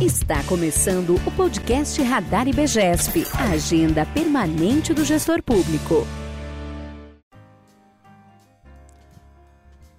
Está 0.00 0.42
começando 0.44 1.16
o 1.26 1.30
podcast 1.36 2.00
Radar 2.02 2.48
IBGESP, 2.48 3.22
a 3.34 3.50
agenda 3.50 4.06
permanente 4.06 4.94
do 4.94 5.04
gestor 5.04 5.42
público. 5.42 6.06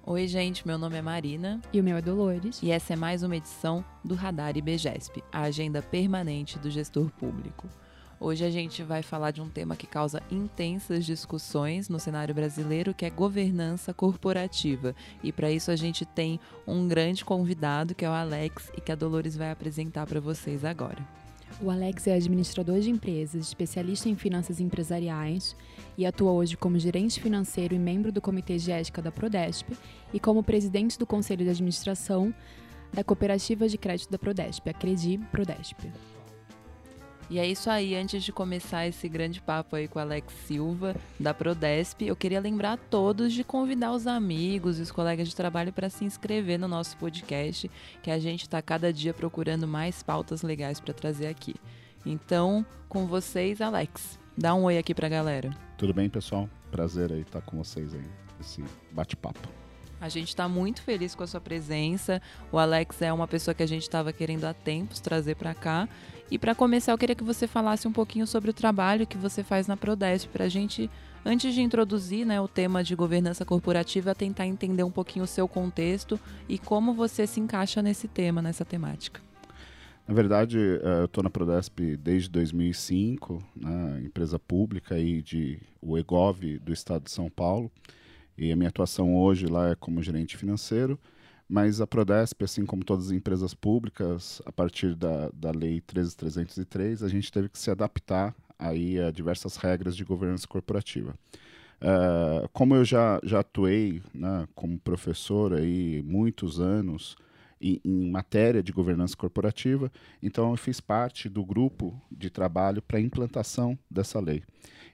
Oi, 0.04 0.26
gente, 0.26 0.66
meu 0.66 0.80
nome 0.80 0.98
é 0.98 1.04
Marina. 1.04 1.62
E 1.72 1.80
o 1.80 1.84
meu 1.84 1.98
é 1.98 2.02
Dolores. 2.02 2.64
E 2.64 2.72
essa 2.72 2.94
é 2.94 2.96
mais 2.96 3.22
uma 3.22 3.38
edição 3.38 3.86
do 4.04 4.16
Radar 4.16 4.58
IBGESP, 4.58 5.24
a 5.32 5.42
agenda 5.42 5.84
permanente 5.84 6.58
do 6.58 6.72
gestor 6.72 7.12
público. 7.12 7.70
Hoje 8.24 8.46
a 8.46 8.52
gente 8.52 8.84
vai 8.84 9.02
falar 9.02 9.32
de 9.32 9.42
um 9.42 9.50
tema 9.50 9.76
que 9.76 9.88
causa 9.88 10.22
intensas 10.30 11.08
discussões 11.08 11.90
no 11.90 12.00
cenário 12.00 12.36
brasileiro, 12.36 12.94
que 12.94 13.04
é 13.04 13.10
governança 13.10 13.96
corporativa. 13.96 14.96
E 15.24 15.32
para 15.32 15.50
isso 15.50 15.72
a 15.72 15.76
gente 15.76 16.06
tem 16.06 16.40
um 16.68 16.88
grande 16.88 17.26
convidado, 17.26 17.96
que 17.96 18.06
é 18.06 18.08
o 18.08 18.12
Alex, 18.12 18.72
e 18.78 18.80
que 18.80 18.92
a 18.92 18.96
Dolores 18.96 19.36
vai 19.36 19.50
apresentar 19.50 20.06
para 20.06 20.20
vocês 20.20 20.64
agora. 20.64 21.04
O 21.60 21.72
Alex 21.72 22.06
é 22.06 22.14
administrador 22.14 22.80
de 22.80 22.92
empresas, 22.92 23.48
especialista 23.48 24.08
em 24.08 24.16
finanças 24.16 24.60
empresariais 24.60 25.56
e 25.98 26.06
atua 26.06 26.32
hoje 26.32 26.56
como 26.56 26.78
gerente 26.78 27.20
financeiro 27.20 27.74
e 27.74 27.80
membro 27.80 28.12
do 28.12 28.22
Comitê 28.22 28.56
de 28.58 28.72
Ética 28.72 29.02
da 29.02 29.12
Prodesp 29.12 29.76
e 30.14 30.20
como 30.20 30.44
presidente 30.44 31.00
do 31.00 31.08
Conselho 31.08 31.44
de 31.44 31.50
Administração 31.50 32.32
da 32.94 33.04
Cooperativa 33.04 33.68
de 33.68 33.80
Crédito 33.80 34.12
da 34.12 34.20
Prodesp, 34.20 34.70
a 34.70 34.74
Credi 34.74 35.20
Prodesp. 35.32 35.90
E 37.32 37.40
é 37.40 37.48
isso 37.48 37.70
aí, 37.70 37.96
antes 37.96 38.26
de 38.26 38.34
começar 38.34 38.86
esse 38.86 39.08
grande 39.08 39.40
papo 39.40 39.78
aí 39.78 39.88
com 39.88 39.98
o 39.98 40.02
Alex 40.02 40.34
Silva, 40.46 40.94
da 41.18 41.34
Prodesp, 41.34 42.02
eu 42.02 42.14
queria 42.14 42.42
lembrar 42.42 42.74
a 42.74 42.78
todos 42.78 43.32
de 43.32 43.42
convidar 43.42 43.94
os 43.94 44.06
amigos 44.06 44.78
e 44.78 44.82
os 44.82 44.92
colegas 44.92 45.30
de 45.30 45.36
trabalho 45.36 45.72
para 45.72 45.90
se 45.90 46.04
inscrever 46.04 46.60
no 46.60 46.68
nosso 46.68 46.98
podcast, 46.98 47.72
que 48.04 48.12
a 48.12 48.20
gente 48.20 48.42
está 48.42 48.62
cada 48.62 48.92
dia 48.92 49.14
procurando 49.14 49.66
mais 49.66 50.04
pautas 50.04 50.42
legais 50.42 50.82
para 50.82 50.94
trazer 50.94 51.28
aqui. 51.28 51.56
Então, 52.06 52.66
com 52.90 53.08
vocês, 53.08 53.62
Alex, 53.62 54.20
dá 54.38 54.54
um 54.54 54.64
oi 54.64 54.78
aqui 54.78 54.94
para 54.94 55.08
a 55.08 55.10
galera. 55.10 55.52
Tudo 55.78 55.94
bem, 55.94 56.10
pessoal? 56.10 56.50
Prazer 56.70 57.14
aí 57.14 57.22
estar 57.22 57.40
com 57.40 57.64
vocês 57.64 57.94
aí, 57.94 58.04
esse 58.42 58.62
bate-papo. 58.92 59.61
A 60.02 60.10
gente 60.10 60.30
está 60.30 60.50
muito 60.50 60.82
feliz 60.82 61.14
com 61.14 61.24
a 61.24 61.28
sua 61.28 61.40
presença. 61.40 62.20
O 62.52 62.58
Alex 62.58 63.04
é 63.04 63.14
uma 63.14 63.28
pessoa 63.28 63.54
que 63.54 63.62
a 63.62 63.68
gente 63.68 63.84
estava 63.84 64.12
querendo 64.12 64.46
há 64.46 64.54
tempos 64.54 65.00
trazer 65.00 65.36
para 65.36 65.54
cá. 65.54 65.88
E 66.32 66.40
para 66.40 66.56
começar, 66.56 66.92
eu 66.92 66.98
queria 66.98 67.14
que 67.14 67.24
você 67.24 67.46
falasse 67.46 67.88
um 67.88 67.92
pouquinho 67.92 68.26
sobre 68.26 68.50
o 68.50 68.54
trabalho 68.54 69.06
que 69.06 69.16
você 69.16 69.44
faz 69.44 69.68
na 69.68 69.78
Prodesp, 69.78 70.28
para 70.30 70.46
a 70.46 70.50
gente, 70.50 70.90
antes 71.24 71.54
de 71.54 71.62
introduzir 71.62 72.26
né, 72.26 72.42
o 72.42 72.48
tema 72.48 72.84
de 72.84 72.96
governança 72.96 73.46
corporativa, 73.46 74.16
tentar 74.16 74.48
entender 74.48 74.84
um 74.84 74.90
pouquinho 74.90 75.26
o 75.26 75.28
seu 75.28 75.48
contexto 75.48 76.20
e 76.50 76.58
como 76.58 76.96
você 76.96 77.28
se 77.28 77.40
encaixa 77.40 77.80
nesse 77.84 78.08
tema, 78.08 78.42
nessa 78.42 78.66
temática. 78.66 79.22
Na 80.08 80.16
verdade, 80.16 80.58
eh, 80.58 81.02
eu 81.02 81.06
estou 81.06 81.24
na 81.24 81.30
Prodesp 81.30 81.96
desde 81.98 82.28
2005, 82.30 83.44
né, 83.56 84.02
empresa 84.04 84.40
pública 84.40 84.96
aí 84.96 85.22
de 85.22 85.60
o 85.80 85.96
EGOV 85.96 86.58
do 86.58 86.74
Estado 86.74 87.04
de 87.04 87.12
São 87.12 87.30
Paulo. 87.30 87.72
E 88.42 88.52
a 88.52 88.56
minha 88.56 88.70
atuação 88.70 89.16
hoje 89.16 89.46
lá 89.46 89.70
é 89.70 89.76
como 89.76 90.02
gerente 90.02 90.36
financeiro, 90.36 91.00
mas 91.48 91.80
a 91.80 91.86
Prodesp, 91.86 92.44
assim 92.44 92.66
como 92.66 92.84
todas 92.84 93.06
as 93.06 93.12
empresas 93.12 93.54
públicas, 93.54 94.42
a 94.44 94.52
partir 94.52 94.96
da, 94.96 95.30
da 95.32 95.52
Lei 95.52 95.80
13303, 95.80 97.04
a 97.04 97.08
gente 97.08 97.32
teve 97.32 97.50
que 97.50 97.60
se 97.60 97.70
adaptar 97.70 98.36
aí 98.58 99.00
a 99.00 99.12
diversas 99.12 99.58
regras 99.58 99.96
de 99.96 100.04
governança 100.04 100.48
corporativa. 100.48 101.14
Uh, 101.84 102.50
como 102.52 102.74
eu 102.74 102.84
já, 102.84 103.20
já 103.24 103.42
atuei 103.42 104.02
né, 104.12 104.48
como 104.56 104.80
professor 104.80 105.54
aí 105.54 106.02
muitos 106.02 106.60
anos 106.60 107.16
em, 107.62 107.80
em, 107.86 108.10
matéria 108.10 108.64
de 108.64 108.72
governança 108.72 109.16
corporativa, 109.16 109.92
então 110.22 110.50
eu 110.50 110.58
fiz 110.58 110.82
parte 110.82 111.30
do 111.30 111.46
grupo 111.46 111.96
de 112.12 112.32
trabalho 112.32 112.82
para 112.82 112.98
a 112.98 113.02
implantação 113.02 113.78
dessa 113.88 114.20
lei. 114.20 114.42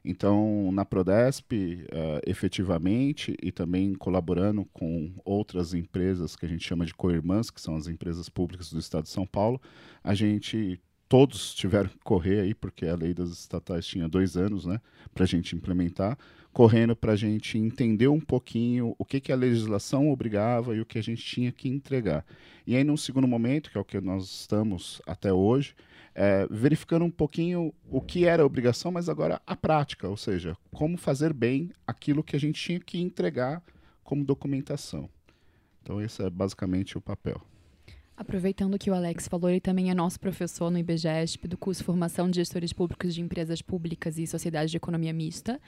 Então, 0.10 0.72
na 0.72 0.86
Prodesp, 0.86 1.52
uh, 1.52 2.22
efetivamente, 2.26 3.36
e 3.44 3.52
também 3.52 3.94
colaborando 3.94 4.64
com 4.72 5.12
outras 5.26 5.74
empresas 5.74 6.34
que 6.34 6.46
a 6.46 6.50
gente 6.50 6.66
chama 6.66 6.86
de 6.86 6.94
co-irmãs, 6.94 7.50
que 7.50 7.60
são 7.60 7.76
as 7.76 7.88
empresas 7.88 8.30
públicas 8.30 8.72
do 8.72 8.80
Estado 8.80 9.04
de 9.04 9.10
São 9.10 9.26
Paulo, 9.26 9.62
a 10.02 10.16
gente 10.16 10.80
todos 11.10 11.54
tiveram 11.54 11.90
que 11.90 12.00
correr 12.00 12.40
aí, 12.40 12.54
porque 12.54 12.86
a 12.86 12.96
lei 12.96 13.14
das 13.14 13.30
estatais 13.32 13.86
tinha 13.86 14.08
dois 14.08 14.38
anos, 14.38 14.66
né, 14.66 14.80
para 15.14 15.26
a 15.26 15.28
gente 15.28 15.56
implementar, 15.56 16.18
correndo 16.54 16.96
para 16.96 17.12
a 17.12 17.16
gente 17.16 17.58
entender 17.58 18.08
um 18.08 18.20
pouquinho 18.20 18.96
o 18.98 19.04
que, 19.04 19.20
que 19.20 19.32
a 19.32 19.36
legislação 19.36 20.10
obrigava 20.10 20.74
e 20.74 20.80
o 20.80 20.86
que 20.86 20.98
a 20.98 21.04
gente 21.04 21.24
tinha 21.24 21.52
que 21.52 21.68
entregar. 21.68 22.26
E 22.66 22.76
aí, 22.76 22.84
num 22.84 22.98
segundo 22.98 23.28
momento, 23.28 23.70
que 23.70 23.78
é 23.78 23.82
o 23.82 23.86
que 23.86 24.00
nós 24.00 24.24
estamos 24.24 25.02
até 25.06 25.32
hoje, 25.34 25.76
é, 26.20 26.48
verificando 26.50 27.06
um 27.06 27.12
pouquinho 27.12 27.72
o 27.92 28.02
que 28.02 28.26
era 28.26 28.42
a 28.42 28.46
obrigação, 28.46 28.92
mas 28.92 29.08
agora 29.08 29.40
a 29.46 29.56
prática, 29.56 30.10
ou 30.10 30.18
seja, 30.18 30.58
como 30.74 30.98
fazer 30.98 31.32
bem 31.32 31.72
aquilo 31.86 32.24
que 32.24 32.36
a 32.36 32.40
gente 32.40 32.60
tinha 32.60 32.80
que 32.80 33.00
entregar 33.00 33.62
como 34.04 34.26
documentação. 34.26 35.08
Então, 35.84 36.02
esse 36.02 36.24
é 36.24 36.30
basicamente 36.30 36.98
o 36.98 37.02
papel. 37.02 37.40
Aproveitando 38.18 38.80
que 38.80 38.90
o 38.90 38.96
Alex 38.96 39.28
falou, 39.28 39.48
ele 39.48 39.62
também 39.62 39.92
é 39.92 39.94
nosso 39.94 40.20
professor 40.20 40.72
no 40.72 40.80
IBGESP 40.80 41.48
do 41.48 41.56
curso 41.56 41.84
Formação 41.84 42.28
de 42.28 42.38
Gestores 42.38 42.74
Públicos 42.74 43.14
de 43.14 43.22
Empresas 43.22 43.62
Públicas 43.62 44.18
e 44.18 44.26
Sociedade 44.26 44.72
de 44.72 44.78
Economia 44.78 45.14
Mista. 45.14 45.62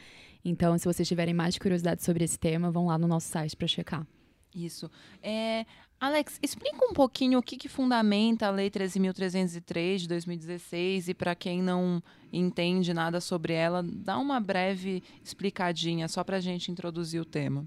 Então, 0.43 0.75
se 0.79 0.85
vocês 0.85 1.07
tiverem 1.07 1.33
mais 1.33 1.59
curiosidade 1.59 2.03
sobre 2.03 2.23
esse 2.23 2.39
tema, 2.39 2.71
vão 2.71 2.87
lá 2.87 2.97
no 2.97 3.07
nosso 3.07 3.27
site 3.27 3.55
para 3.55 3.67
checar. 3.67 4.07
Isso. 4.55 4.89
É, 5.21 5.63
Alex, 5.99 6.39
explica 6.41 6.85
um 6.85 6.93
pouquinho 6.93 7.39
o 7.39 7.43
que, 7.43 7.57
que 7.57 7.67
fundamenta 7.67 8.47
a 8.47 8.51
Lei 8.51 8.71
13.303 8.71 9.97
de 9.97 10.07
2016 10.07 11.09
e 11.09 11.13
para 11.13 11.35
quem 11.35 11.61
não 11.61 12.01
entende 12.31 12.93
nada 12.93 13.19
sobre 13.19 13.51
ela, 13.51 13.83
dá 13.83 14.17
uma 14.17 14.39
breve 14.39 15.03
explicadinha 15.21 16.07
só 16.07 16.23
para 16.23 16.37
a 16.37 16.39
gente 16.39 16.71
introduzir 16.71 17.19
o 17.19 17.25
tema. 17.25 17.65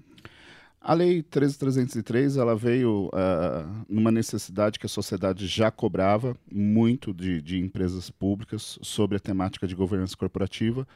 A 0.81 0.93
Lei 0.93 1.21
13.303 1.21 2.37
ela 2.37 2.55
veio 2.55 3.05
uh, 3.07 3.85
numa 3.87 4.11
necessidade 4.11 4.79
que 4.79 4.87
a 4.87 4.89
sociedade 4.89 5.45
já 5.45 5.69
cobrava 5.69 6.35
muito 6.51 7.13
de, 7.13 7.39
de 7.39 7.59
empresas 7.59 8.09
públicas 8.09 8.79
sobre 8.81 9.15
a 9.15 9.19
temática 9.19 9.67
de 9.67 9.75
governança 9.75 10.17
corporativa, 10.17 10.87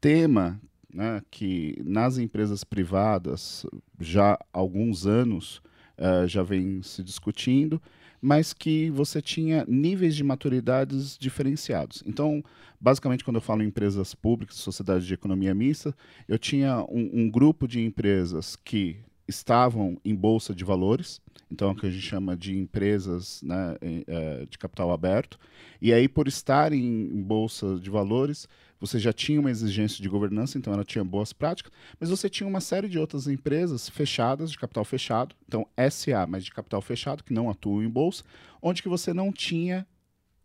tema 0.00 0.60
né, 0.92 1.22
que 1.30 1.80
nas 1.84 2.18
empresas 2.18 2.64
privadas 2.64 3.64
já 4.00 4.32
há 4.32 4.38
alguns 4.52 5.06
anos 5.06 5.62
uh, 6.02 6.26
já 6.26 6.42
vem 6.42 6.82
se 6.82 7.02
discutindo, 7.02 7.80
mas 8.20 8.52
que 8.52 8.90
você 8.90 9.22
tinha 9.22 9.64
níveis 9.66 10.14
de 10.14 10.22
maturidades 10.22 11.16
diferenciados. 11.18 12.02
Então, 12.06 12.42
basicamente, 12.80 13.24
quando 13.24 13.36
eu 13.36 13.40
falo 13.40 13.62
em 13.62 13.66
empresas 13.66 14.14
públicas, 14.14 14.56
sociedade 14.56 15.06
de 15.06 15.14
economia 15.14 15.54
mista, 15.54 15.94
eu 16.28 16.38
tinha 16.38 16.84
um, 16.88 17.10
um 17.12 17.30
grupo 17.30 17.66
de 17.66 17.80
empresas 17.80 18.54
que 18.54 18.98
estavam 19.26 19.98
em 20.04 20.14
bolsa 20.14 20.54
de 20.54 20.64
valores, 20.64 21.20
então 21.50 21.68
é 21.68 21.72
o 21.72 21.74
que 21.74 21.86
a 21.86 21.90
gente 21.90 22.04
chama 22.04 22.36
de 22.36 22.56
empresas 22.56 23.42
né, 23.42 23.76
eh, 23.80 24.46
de 24.48 24.58
capital 24.58 24.90
aberto, 24.90 25.38
e 25.80 25.92
aí 25.92 26.08
por 26.08 26.26
estarem 26.26 26.82
em 26.82 27.22
bolsa 27.22 27.78
de 27.78 27.88
valores, 27.88 28.48
você 28.82 28.98
já 28.98 29.12
tinha 29.12 29.38
uma 29.38 29.50
exigência 29.50 30.02
de 30.02 30.08
governança, 30.08 30.58
então 30.58 30.72
ela 30.72 30.84
tinha 30.84 31.04
boas 31.04 31.32
práticas, 31.32 31.72
mas 32.00 32.10
você 32.10 32.28
tinha 32.28 32.48
uma 32.48 32.60
série 32.60 32.88
de 32.88 32.98
outras 32.98 33.28
empresas 33.28 33.88
fechadas, 33.88 34.50
de 34.50 34.58
capital 34.58 34.84
fechado, 34.84 35.36
então 35.46 35.64
SA, 35.88 36.26
mas 36.26 36.44
de 36.44 36.50
capital 36.50 36.82
fechado, 36.82 37.22
que 37.22 37.32
não 37.32 37.48
atuam 37.48 37.80
em 37.80 37.88
bolsa, 37.88 38.24
onde 38.60 38.82
que 38.82 38.88
você 38.88 39.14
não 39.14 39.30
tinha 39.30 39.86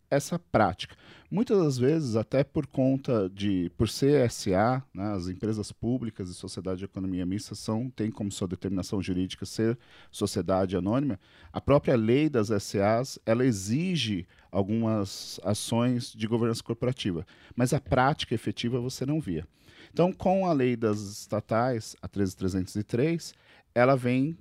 essa 0.07 0.37
prática. 0.37 0.95
Muitas 1.31 1.57
das 1.57 1.77
vezes, 1.79 2.15
até 2.15 2.43
por 2.43 2.67
conta 2.67 3.27
de, 3.27 3.71
por 3.75 3.89
ser 3.89 4.29
SA, 4.29 4.83
né, 4.93 5.13
as 5.13 5.27
empresas 5.27 5.71
públicas 5.71 6.29
e 6.29 6.35
sociedade 6.35 6.77
de 6.77 6.85
economia 6.85 7.25
mista 7.25 7.55
são, 7.55 7.89
têm 7.89 8.11
como 8.11 8.31
sua 8.31 8.47
determinação 8.47 9.01
jurídica 9.01 9.47
ser 9.47 9.79
sociedade 10.11 10.77
anônima, 10.77 11.19
a 11.51 11.59
própria 11.59 11.95
lei 11.95 12.29
das 12.29 12.49
SAs, 12.63 13.17
ela 13.25 13.43
exige 13.43 14.27
algumas 14.57 15.39
ações 15.43 16.11
de 16.13 16.25
governança 16.25 16.63
corporativa, 16.63 17.23
mas 17.55 17.73
a 17.73 17.79
prática 17.79 18.33
efetiva 18.33 18.81
você 18.81 19.05
não 19.05 19.21
via. 19.21 19.47
Então, 19.93 20.11
com 20.11 20.47
a 20.47 20.51
lei 20.51 20.75
das 20.75 20.99
estatais, 20.99 21.95
a 22.01 22.07
13303, 22.07 23.35
ela 23.75 23.95
vem 23.95 24.35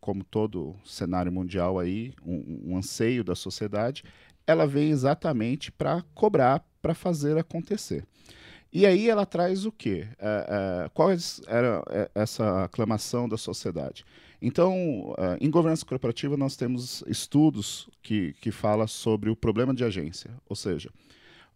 como 0.00 0.22
todo 0.22 0.76
cenário 0.84 1.32
mundial 1.32 1.80
aí, 1.80 2.14
um, 2.24 2.60
um 2.64 2.76
anseio 2.76 3.24
da 3.24 3.34
sociedade, 3.34 4.04
ela 4.46 4.68
vem 4.68 4.90
exatamente 4.90 5.72
para 5.72 6.00
cobrar, 6.14 6.64
para 6.80 6.94
fazer 6.94 7.36
acontecer. 7.36 8.04
E 8.72 8.86
aí 8.86 9.10
ela 9.10 9.26
traz 9.26 9.66
o 9.66 9.72
quê? 9.72 10.06
É, 10.16 10.84
é, 10.84 10.88
qual 10.90 11.08
era 11.10 11.82
é, 11.90 12.10
essa 12.14 12.64
aclamação 12.64 13.28
da 13.28 13.36
sociedade? 13.36 14.04
Então, 14.40 15.14
é, 15.18 15.38
em 15.40 15.50
governança 15.50 15.84
corporativa, 15.84 16.36
nós 16.36 16.56
temos 16.56 17.02
estudos 17.06 17.88
que, 18.02 18.34
que 18.40 18.50
falam 18.50 18.86
sobre 18.86 19.30
o 19.30 19.36
problema 19.36 19.74
de 19.74 19.84
agência. 19.84 20.30
Ou 20.48 20.56
seja, 20.56 20.90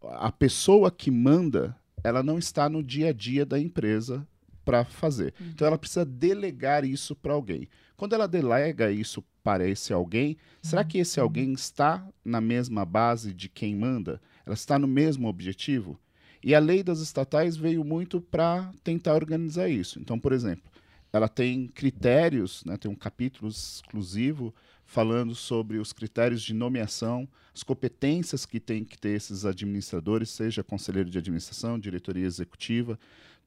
a 0.02 0.32
pessoa 0.32 0.90
que 0.90 1.10
manda, 1.10 1.76
ela 2.02 2.22
não 2.22 2.38
está 2.38 2.68
no 2.68 2.82
dia 2.82 3.10
a 3.10 3.12
dia 3.12 3.44
da 3.44 3.58
empresa 3.58 4.26
para 4.64 4.84
fazer. 4.84 5.34
Uhum. 5.40 5.46
Então, 5.48 5.66
ela 5.66 5.78
precisa 5.78 6.04
delegar 6.04 6.84
isso 6.84 7.14
para 7.14 7.32
alguém. 7.32 7.68
Quando 7.96 8.14
ela 8.14 8.26
delega 8.26 8.90
isso 8.90 9.22
para 9.42 9.68
esse 9.68 9.92
alguém, 9.92 10.36
será 10.62 10.84
que 10.84 10.98
esse 10.98 11.20
alguém 11.20 11.52
está 11.52 12.06
na 12.24 12.40
mesma 12.40 12.84
base 12.84 13.34
de 13.34 13.48
quem 13.48 13.74
manda? 13.74 14.20
Ela 14.46 14.54
está 14.54 14.78
no 14.78 14.86
mesmo 14.86 15.28
objetivo? 15.28 15.98
E 16.42 16.54
a 16.54 16.58
lei 16.58 16.82
das 16.82 17.00
estatais 17.00 17.56
veio 17.56 17.84
muito 17.84 18.20
para 18.20 18.72
tentar 18.82 19.14
organizar 19.14 19.68
isso. 19.68 20.00
Então, 20.00 20.18
por 20.18 20.32
exemplo, 20.32 20.70
ela 21.12 21.28
tem 21.28 21.66
critérios, 21.66 22.64
né, 22.64 22.76
tem 22.76 22.90
um 22.90 22.94
capítulo 22.94 23.50
exclusivo 23.50 24.54
falando 24.84 25.34
sobre 25.34 25.78
os 25.78 25.92
critérios 25.92 26.42
de 26.42 26.52
nomeação, 26.52 27.28
as 27.54 27.62
competências 27.62 28.44
que 28.44 28.58
tem 28.58 28.84
que 28.84 28.98
ter 28.98 29.10
esses 29.10 29.44
administradores, 29.44 30.30
seja 30.30 30.64
conselheiro 30.64 31.08
de 31.08 31.18
administração, 31.18 31.78
diretoria 31.78 32.26
executiva. 32.26 32.98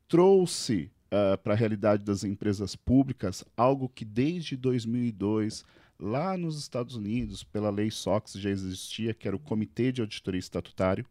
Trouxe 0.07 0.89
uh, 1.07 1.38
para 1.38 1.54
a 1.54 1.57
realidade 1.57 2.04
das 2.04 2.24
empresas 2.24 2.75
públicas 2.75 3.44
algo 3.57 3.89
que 3.89 4.06
desde 4.06 4.56
2002 4.56 5.66
lá 6.00 6.38
nos 6.38 6.57
Estados 6.57 6.95
Unidos, 6.95 7.44
pela 7.44 7.69
lei 7.69 7.89
SOX 7.89 8.33
já 8.33 8.50
existia, 8.50 9.13
que 9.13 9.27
era 9.27 9.36
o 9.36 9.39
Comitê 9.39 9.92
de 9.92 10.01
Auditoria 10.01 10.39
Estatutário 10.39 11.06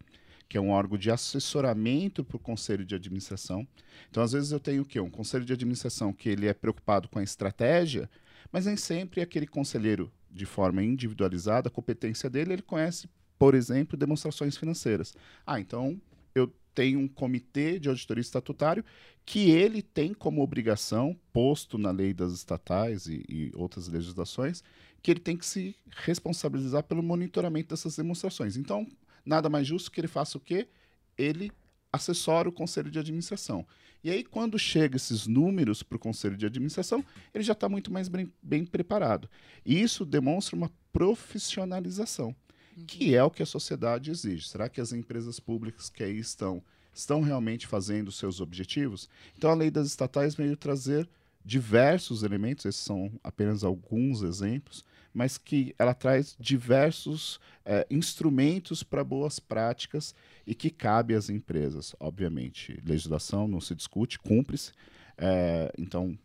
que 0.52 0.58
é 0.58 0.60
um 0.60 0.68
órgão 0.68 0.98
de 0.98 1.10
assessoramento 1.10 2.22
para 2.22 2.36
o 2.36 2.38
conselho 2.38 2.84
de 2.84 2.94
administração. 2.94 3.66
Então, 4.10 4.22
às 4.22 4.32
vezes 4.32 4.52
eu 4.52 4.60
tenho 4.60 4.82
o 4.82 4.84
quê? 4.84 5.00
Um 5.00 5.08
conselho 5.08 5.46
de 5.46 5.52
administração 5.54 6.12
que 6.12 6.28
ele 6.28 6.46
é 6.46 6.52
preocupado 6.52 7.08
com 7.08 7.18
a 7.18 7.22
estratégia, 7.22 8.10
mas 8.52 8.66
nem 8.66 8.76
sempre 8.76 9.22
aquele 9.22 9.46
conselheiro, 9.46 10.12
de 10.30 10.44
forma 10.44 10.82
individualizada, 10.82 11.68
a 11.68 11.70
competência 11.70 12.28
dele, 12.28 12.52
ele 12.52 12.60
conhece, 12.60 13.08
por 13.38 13.54
exemplo, 13.54 13.96
demonstrações 13.96 14.54
financeiras. 14.54 15.14
Ah, 15.46 15.58
então 15.58 15.98
eu 16.34 16.52
tenho 16.74 17.00
um 17.00 17.08
comitê 17.08 17.78
de 17.78 17.88
auditoria 17.88 18.20
estatutário 18.20 18.84
que 19.24 19.50
ele 19.50 19.80
tem 19.80 20.12
como 20.12 20.42
obrigação, 20.42 21.18
posto 21.32 21.78
na 21.78 21.90
lei 21.90 22.12
das 22.12 22.30
estatais 22.34 23.06
e, 23.06 23.24
e 23.26 23.52
outras 23.54 23.88
legislações, 23.88 24.62
que 25.02 25.12
ele 25.12 25.20
tem 25.20 25.34
que 25.34 25.46
se 25.46 25.74
responsabilizar 25.88 26.82
pelo 26.82 27.02
monitoramento 27.02 27.70
dessas 27.70 27.96
demonstrações. 27.96 28.58
Então, 28.58 28.86
nada 29.24 29.48
mais 29.48 29.66
justo 29.66 29.90
que 29.90 30.00
ele 30.00 30.08
faça 30.08 30.38
o 30.38 30.40
quê? 30.40 30.68
Ele 31.16 31.52
assessora 31.92 32.48
o 32.48 32.52
conselho 32.52 32.90
de 32.90 32.98
administração. 32.98 33.66
E 34.02 34.10
aí, 34.10 34.24
quando 34.24 34.58
chega 34.58 34.96
esses 34.96 35.26
números 35.26 35.82
para 35.82 35.96
o 35.96 35.98
conselho 35.98 36.36
de 36.36 36.46
administração, 36.46 37.04
ele 37.32 37.44
já 37.44 37.52
está 37.52 37.68
muito 37.68 37.92
mais 37.92 38.08
bem, 38.08 38.32
bem, 38.42 38.64
preparado. 38.64 39.28
E 39.64 39.80
isso 39.80 40.04
demonstra 40.04 40.56
uma 40.56 40.70
profissionalização, 40.92 42.34
uhum. 42.76 42.84
que 42.84 43.14
é 43.14 43.22
o 43.22 43.30
que 43.30 43.42
a 43.42 43.46
sociedade 43.46 44.10
exige. 44.10 44.48
Será 44.48 44.68
que 44.68 44.80
as 44.80 44.92
empresas 44.92 45.38
públicas 45.38 45.88
que 45.88 46.02
aí 46.02 46.18
estão 46.18 46.62
estão 46.94 47.22
realmente 47.22 47.66
fazendo 47.66 48.12
seus 48.12 48.40
objetivos? 48.40 49.08
Então, 49.36 49.50
a 49.50 49.54
lei 49.54 49.70
das 49.70 49.86
estatais 49.86 50.34
veio 50.34 50.56
trazer 50.56 51.08
diversos 51.44 52.22
elementos, 52.22 52.64
esses 52.64 52.80
são 52.80 53.10
apenas 53.22 53.64
alguns 53.64 54.22
exemplos, 54.22 54.84
mas 55.12 55.36
que 55.36 55.74
ela 55.78 55.94
traz 55.94 56.36
diversos 56.38 57.38
é, 57.64 57.86
instrumentos 57.90 58.82
para 58.82 59.04
boas 59.04 59.38
práticas 59.38 60.14
e 60.46 60.54
que 60.54 60.70
cabe 60.70 61.14
às 61.14 61.28
empresas. 61.28 61.94
Obviamente, 62.00 62.80
legislação 62.84 63.46
não 63.46 63.60
se 63.60 63.74
discute, 63.74 64.18
cumpre-se. 64.18 64.72
É, 65.18 65.72
então, 65.78 66.18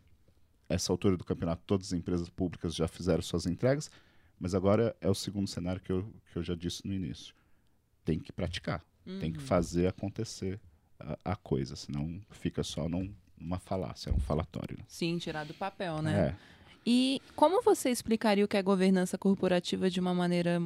essa 0.68 0.92
altura 0.92 1.16
do 1.16 1.24
campeonato, 1.24 1.62
todas 1.66 1.88
as 1.88 1.92
empresas 1.92 2.28
públicas 2.28 2.74
já 2.74 2.88
fizeram 2.88 3.22
suas 3.22 3.46
entregas, 3.46 3.90
mas 4.38 4.54
agora 4.54 4.94
é 5.00 5.08
o 5.08 5.14
segundo 5.14 5.48
cenário 5.48 5.80
que 5.80 5.92
eu, 5.92 6.12
que 6.32 6.38
eu 6.38 6.42
já 6.42 6.54
disse 6.54 6.86
no 6.86 6.92
início. 6.92 7.34
Tem 8.04 8.18
que 8.18 8.32
praticar, 8.32 8.84
uhum. 9.06 9.18
tem 9.18 9.32
que 9.32 9.38
uhum. 9.38 9.44
fazer 9.44 9.86
acontecer 9.86 10.60
a, 10.98 11.32
a, 11.32 11.36
coisa, 11.36 11.76
senão 11.76 12.20
fica 12.30 12.62
só 12.62 12.88
num, 12.88 13.12
numa 13.38 13.58
falácia, 13.58 14.10
é 14.10 14.12
um 14.12 14.20
falatório. 14.20 14.78
Sim, 14.86 15.18
tirar 15.18 15.44
do 15.44 15.54
papel, 15.54 16.02
né? 16.02 16.28
É. 16.28 16.57
E 16.90 17.20
como 17.36 17.60
você 17.60 17.90
explicaria 17.90 18.42
o 18.42 18.48
que 18.48 18.56
é 18.56 18.62
governança 18.62 19.18
corporativa 19.18 19.90
de 19.90 20.00
uma 20.00 20.14
maneira 20.14 20.58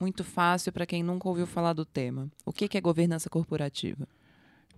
muito 0.00 0.24
fácil 0.24 0.72
para 0.72 0.86
quem 0.86 1.02
nunca 1.02 1.28
ouviu 1.28 1.46
falar 1.46 1.74
do 1.74 1.84
tema? 1.84 2.30
O 2.46 2.52
que 2.52 2.78
é 2.78 2.80
governança 2.80 3.28
corporativa? 3.28 4.08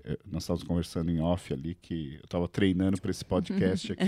É, 0.03 0.19
nós 0.27 0.43
estávamos 0.43 0.67
conversando 0.67 1.09
em 1.12 1.21
off 1.21 1.55
ali 1.55 1.77
que 1.77 2.17
eu 2.17 2.25
estava 2.25 2.49
treinando 2.49 3.00
para 3.00 3.12
esse 3.12 3.23
podcast 3.25 3.93
aqui. 3.93 4.05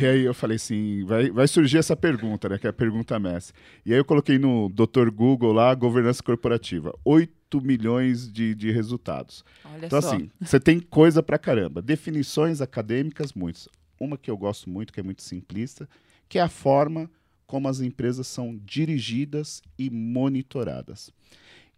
e 0.00 0.04
aí 0.04 0.24
eu 0.24 0.34
falei 0.34 0.56
assim: 0.56 1.04
vai, 1.04 1.30
vai 1.30 1.46
surgir 1.46 1.78
essa 1.78 1.94
pergunta, 1.94 2.48
né? 2.48 2.58
Que 2.58 2.66
é 2.66 2.70
a 2.70 2.72
pergunta 2.72 3.16
mestre. 3.20 3.54
E 3.86 3.92
aí 3.92 3.98
eu 4.00 4.04
coloquei 4.04 4.40
no 4.40 4.68
Dr. 4.70 5.12
Google 5.12 5.52
lá, 5.52 5.72
governança 5.72 6.20
corporativa. 6.20 6.92
8 7.04 7.60
milhões 7.60 8.28
de, 8.28 8.56
de 8.56 8.72
resultados. 8.72 9.44
Olha 9.64 9.86
então, 9.86 10.02
só. 10.02 10.08
assim, 10.16 10.28
você 10.40 10.58
tem 10.58 10.80
coisa 10.80 11.22
para 11.22 11.38
caramba. 11.38 11.80
Definições 11.80 12.60
acadêmicas, 12.60 13.32
muitas. 13.34 13.68
Uma 14.00 14.18
que 14.18 14.28
eu 14.28 14.36
gosto 14.36 14.68
muito, 14.68 14.92
que 14.92 14.98
é 14.98 15.02
muito 15.02 15.22
simplista, 15.22 15.88
que 16.28 16.38
é 16.38 16.42
a 16.42 16.48
forma 16.48 17.10
como 17.46 17.68
as 17.68 17.80
empresas 17.80 18.26
são 18.26 18.56
dirigidas 18.56 19.62
e 19.78 19.88
monitoradas. 19.88 21.10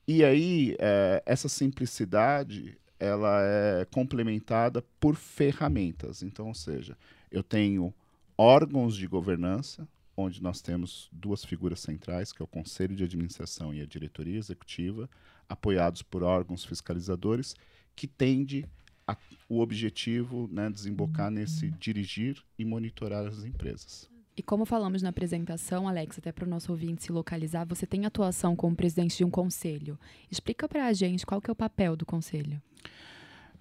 E 0.07 0.25
aí, 0.25 0.77
é, 0.81 1.23
essa 1.25 1.49
simplicidade 1.49 2.77
ela 2.99 3.41
é 3.43 3.87
complementada 3.87 4.83
por 5.01 5.17
ferramentas. 5.17 6.23
Então, 6.23 6.49
ou 6.49 6.55
seja, 6.55 6.97
eu 7.31 7.43
tenho 7.43 7.95
órgãos 8.37 8.95
de 8.95 9.07
governança, 9.07 9.89
onde 10.15 10.43
nós 10.43 10.61
temos 10.61 11.09
duas 11.11 11.43
figuras 11.43 11.81
centrais, 11.81 12.31
que 12.31 12.43
é 12.43 12.45
o 12.45 12.49
Conselho 12.49 12.95
de 12.95 13.05
Administração 13.05 13.73
e 13.73 13.81
a 13.81 13.87
Diretoria 13.87 14.37
Executiva, 14.37 15.09
apoiados 15.49 16.03
por 16.03 16.23
órgãos 16.23 16.65
fiscalizadores, 16.65 17.57
que 17.97 18.07
tende 18.07 18.67
a, 19.07 19.17
o 19.49 19.61
objetivo 19.61 20.49
né, 20.53 20.69
desembocar 20.69 21.31
nesse 21.31 21.71
dirigir 21.71 22.43
e 22.59 22.65
monitorar 22.65 23.27
as 23.27 23.45
empresas. 23.45 24.11
E 24.41 24.43
como 24.43 24.65
falamos 24.65 25.03
na 25.03 25.11
apresentação, 25.11 25.87
Alex, 25.87 26.17
até 26.17 26.33
para 26.33 26.47
o 26.47 26.49
nosso 26.49 26.73
ouvinte 26.73 27.05
se 27.05 27.13
localizar, 27.13 27.67
você 27.67 27.87
tem 27.87 28.07
atuação 28.07 28.57
como 28.57 28.75
presidente 28.75 29.19
de 29.19 29.23
um 29.23 29.29
conselho. 29.29 29.99
Explica 30.31 30.67
para 30.67 30.87
a 30.87 30.95
gente 30.95 31.27
qual 31.27 31.43
que 31.43 31.51
é 31.51 31.53
o 31.53 31.55
papel 31.55 31.95
do 31.95 32.07
conselho. 32.07 32.59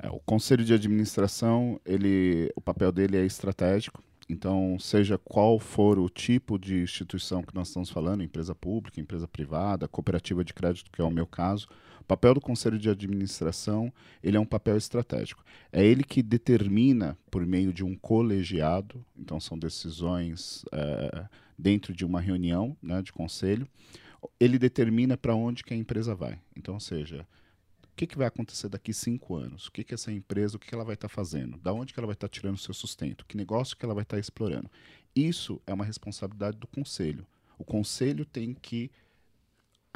É, 0.02 0.10
o 0.10 0.20
conselho 0.20 0.64
de 0.64 0.74
administração, 0.74 1.82
ele, 1.86 2.50
o 2.56 2.62
papel 2.62 2.94
dele 2.94 3.18
é 3.18 3.26
estratégico. 3.26 4.02
Então, 4.30 4.78
seja 4.80 5.18
qual 5.18 5.60
for 5.60 6.00
o 6.00 6.08
tipo 6.08 6.58
de 6.58 6.82
instituição 6.82 7.44
que 7.44 7.54
nós 7.54 7.68
estamos 7.68 7.90
falando, 7.90 8.24
empresa 8.24 8.56
pública, 8.56 9.02
empresa 9.02 9.28
privada, 9.28 9.86
cooperativa 9.86 10.46
de 10.46 10.54
crédito, 10.54 10.90
que 10.90 11.02
é 11.02 11.04
o 11.04 11.12
meu 11.12 11.28
caso, 11.28 11.68
papel 12.10 12.34
do 12.34 12.42
conselho 12.42 12.80
de 12.80 12.90
administração 12.90 13.94
ele 14.24 14.36
é 14.36 14.40
um 14.40 14.46
papel 14.46 14.76
estratégico. 14.76 15.44
É 15.72 15.86
ele 15.86 16.04
que 16.04 16.24
determina, 16.24 17.16
por 17.30 17.46
meio 17.46 17.72
de 17.72 17.84
um 17.84 17.96
colegiado, 17.96 19.06
então 19.16 19.40
são 19.40 19.58
decisões 19.58 20.66
é, 20.72 21.28
dentro 21.56 21.94
de 21.94 22.04
uma 22.04 22.20
reunião 22.20 22.76
né, 22.82 23.04
de 23.04 23.14
conselho, 23.14 23.68
ele 24.40 24.58
determina 24.58 25.16
para 25.16 25.36
onde 25.36 25.64
que 25.64 25.72
a 25.72 25.78
empresa 25.78 26.16
vai. 26.16 26.40
Então, 26.58 26.74
ou 26.74 26.80
seja, 26.80 27.28
o 27.84 27.96
que, 27.96 28.08
que 28.08 28.18
vai 28.18 28.26
acontecer 28.26 28.70
daqui 28.70 28.92
cinco 28.92 29.36
anos? 29.36 29.68
O 29.68 29.72
que, 29.72 29.84
que 29.84 29.94
essa 29.94 30.12
empresa, 30.12 30.58
o 30.58 30.60
que, 30.60 30.68
que 30.68 30.74
ela 30.74 30.84
vai 30.84 30.96
estar 30.96 31.10
tá 31.10 31.14
fazendo? 31.14 31.60
Da 31.60 31.72
onde 31.72 31.94
que 31.94 32.00
ela 32.00 32.08
vai 32.08 32.16
estar 32.16 32.28
tá 32.28 32.34
tirando 32.34 32.58
seu 32.58 32.74
sustento? 32.74 33.24
Que 33.28 33.38
negócio 33.38 33.78
que 33.78 33.86
ela 33.86 33.94
vai 33.94 34.04
estar 34.04 34.16
tá 34.18 34.20
explorando? 34.20 34.70
Isso 35.16 35.62
é 35.68 35.74
uma 35.74 35.86
responsabilidade 35.86 36.58
do 36.58 36.66
conselho. 36.66 37.26
O 37.56 37.64
conselho 37.64 38.26
tem 38.26 38.56
que 38.56 38.90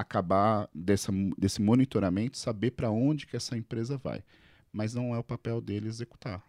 acabar 0.03 0.69
dessa, 0.73 1.11
desse 1.37 1.61
monitoramento, 1.61 2.37
saber 2.37 2.71
para 2.71 2.91
onde 2.91 3.25
que 3.25 3.35
essa 3.35 3.57
empresa 3.57 3.97
vai. 3.97 4.23
Mas 4.71 4.93
não 4.93 5.13
é 5.13 5.17
o 5.17 5.23
papel 5.23 5.59
dele 5.59 5.87
executar. 5.87 6.43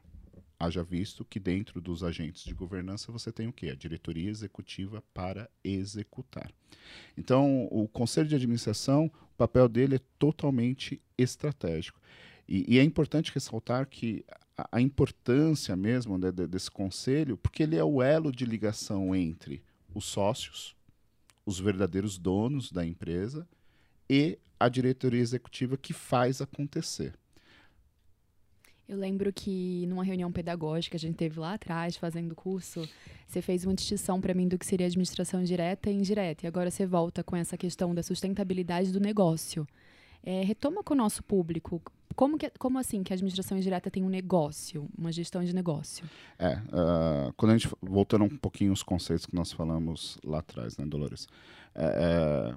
Haja 0.58 0.84
visto 0.84 1.25
que 1.25 1.40
dentro 1.40 1.80
dos 1.80 2.04
agentes 2.04 2.44
de 2.44 2.54
governança 2.54 3.11
você 3.11 3.32
tem 3.32 3.49
o 3.49 3.52
quê? 3.52 3.70
A 3.70 3.75
diretoria 3.75 4.30
executiva 4.30 5.02
para 5.12 5.50
executar. 5.62 6.50
Então, 7.16 7.66
o 7.70 7.88
conselho 7.88 8.28
de 8.28 8.34
administração, 8.34 9.06
o 9.06 9.37
papel 9.37 9.68
dele 9.68 9.96
é 9.96 10.00
totalmente 10.18 11.00
estratégico. 11.18 12.00
E, 12.49 12.75
e 12.75 12.78
é 12.78 12.82
importante 12.82 13.32
ressaltar 13.32 13.87
que 13.87 14.25
a, 14.56 14.68
a 14.73 14.80
importância 14.80 15.75
mesmo 15.75 16.16
né, 16.16 16.30
desse 16.30 16.70
conselho, 16.70 17.37
porque 17.37 17.62
ele 17.62 17.76
é 17.76 17.84
o 17.84 18.02
elo 18.02 18.30
de 18.30 18.44
ligação 18.44 19.14
entre 19.14 19.62
os 19.94 20.04
sócios, 20.04 20.76
os 21.46 21.58
verdadeiros 21.58 22.18
donos 22.18 22.72
da 22.72 22.84
empresa 22.84 23.46
e 24.08 24.38
a 24.58 24.68
diretoria 24.68 25.20
executiva 25.20 25.76
que 25.76 25.92
faz 25.92 26.40
acontecer. 26.40 27.14
Eu 28.86 28.98
lembro 28.98 29.32
que 29.32 29.86
numa 29.86 30.04
reunião 30.04 30.30
pedagógica 30.30 30.90
que 30.90 30.96
a 30.96 31.08
gente 31.08 31.16
teve 31.16 31.40
lá 31.40 31.54
atrás, 31.54 31.96
fazendo 31.96 32.34
curso, 32.34 32.86
você 33.26 33.40
fez 33.40 33.64
uma 33.64 33.74
distinção 33.74 34.20
para 34.20 34.34
mim 34.34 34.46
do 34.46 34.58
que 34.58 34.66
seria 34.66 34.86
administração 34.86 35.42
direta 35.42 35.90
e 35.90 35.94
indireta. 35.94 36.44
E 36.44 36.46
agora 36.46 36.70
você 36.70 36.84
volta 36.84 37.24
com 37.24 37.34
essa 37.34 37.56
questão 37.56 37.94
da 37.94 38.02
sustentabilidade 38.02 38.92
do 38.92 39.00
negócio. 39.00 39.66
É, 40.22 40.42
retoma 40.42 40.82
com 40.82 40.92
o 40.92 40.96
nosso 40.96 41.22
público. 41.22 41.80
Como, 42.14 42.38
que, 42.38 42.50
como 42.59 42.78
assim 42.78 43.02
que 43.02 43.12
a 43.12 43.14
administração 43.14 43.59
indireta 43.59 43.90
tem 43.90 44.02
um 44.02 44.09
negócio, 44.09 44.88
uma 44.97 45.11
gestão 45.11 45.44
de 45.44 45.54
negócio? 45.54 46.04
É, 46.38 46.54
uh, 46.54 47.33
quando 47.37 47.52
a 47.52 47.59
gente, 47.59 47.68
voltando 47.83 48.25
um 48.25 48.37
pouquinho 48.37 48.73
os 48.73 48.83
conceitos 48.83 49.26
que 49.26 49.35
nós 49.35 49.52
falamos 49.52 50.18
lá 50.25 50.38
atrás, 50.38 50.76
né, 50.76 50.85
Dolores? 50.87 51.26
É, 51.75 51.85
é, 51.85 52.54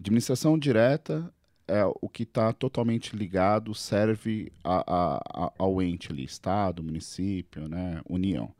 administração 0.00 0.58
direta 0.58 1.32
é 1.68 1.84
o 1.84 2.08
que 2.08 2.22
está 2.22 2.52
totalmente 2.52 3.16
ligado, 3.16 3.74
serve 3.74 4.52
a, 4.62 4.84
a, 4.86 5.16
a, 5.16 5.52
ao 5.58 5.82
ente 5.82 6.12
ali, 6.12 6.24
Estado, 6.24 6.82
município, 6.82 7.68
né, 7.68 8.00
União. 8.08 8.52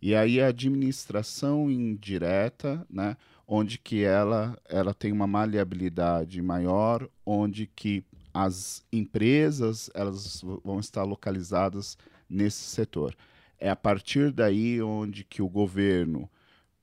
E 0.00 0.14
aí 0.14 0.40
a 0.40 0.48
administração 0.48 1.70
indireta, 1.70 2.84
né, 2.90 3.16
onde 3.46 3.78
que 3.78 4.02
ela, 4.02 4.58
ela 4.68 4.94
tem 4.94 5.12
uma 5.12 5.26
maleabilidade 5.26 6.40
maior, 6.40 7.08
onde 7.24 7.66
que 7.66 8.04
as 8.32 8.84
empresas 8.92 9.90
elas 9.94 10.42
vão 10.64 10.80
estar 10.80 11.04
localizadas 11.04 11.96
nesse 12.28 12.62
setor. 12.62 13.14
É 13.58 13.70
a 13.70 13.76
partir 13.76 14.32
daí 14.32 14.82
onde 14.82 15.24
que 15.24 15.42
o 15.42 15.48
governo, 15.48 16.28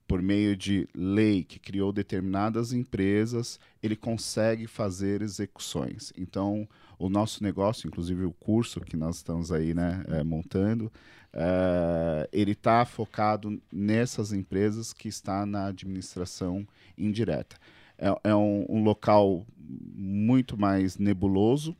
por 0.07 0.21
meio 0.21 0.55
de 0.55 0.87
lei 0.95 1.43
que 1.43 1.59
criou 1.59 1.91
determinadas 1.91 2.71
empresas, 2.71 3.59
ele 3.81 3.95
consegue 3.95 4.65
fazer 4.65 5.21
execuções. 5.21 6.13
Então, 6.17 6.67
o 6.97 7.09
nosso 7.09 7.43
negócio, 7.43 7.87
inclusive 7.87 8.25
o 8.25 8.31
curso 8.31 8.81
que 8.81 8.97
nós 8.97 9.17
estamos 9.17 9.51
aí 9.51 9.73
né, 9.73 10.03
é, 10.07 10.23
montando, 10.23 10.91
é, 11.33 12.29
ele 12.31 12.51
está 12.51 12.85
focado 12.85 13.61
nessas 13.71 14.33
empresas 14.33 14.93
que 14.93 15.07
está 15.07 15.45
na 15.45 15.67
administração 15.67 16.67
indireta. 16.97 17.55
É, 17.99 18.29
é 18.29 18.35
um, 18.35 18.65
um, 18.69 18.81
local 18.81 19.45
muito 19.57 20.57
mais 20.57 20.97
nebuloso, 20.97 21.75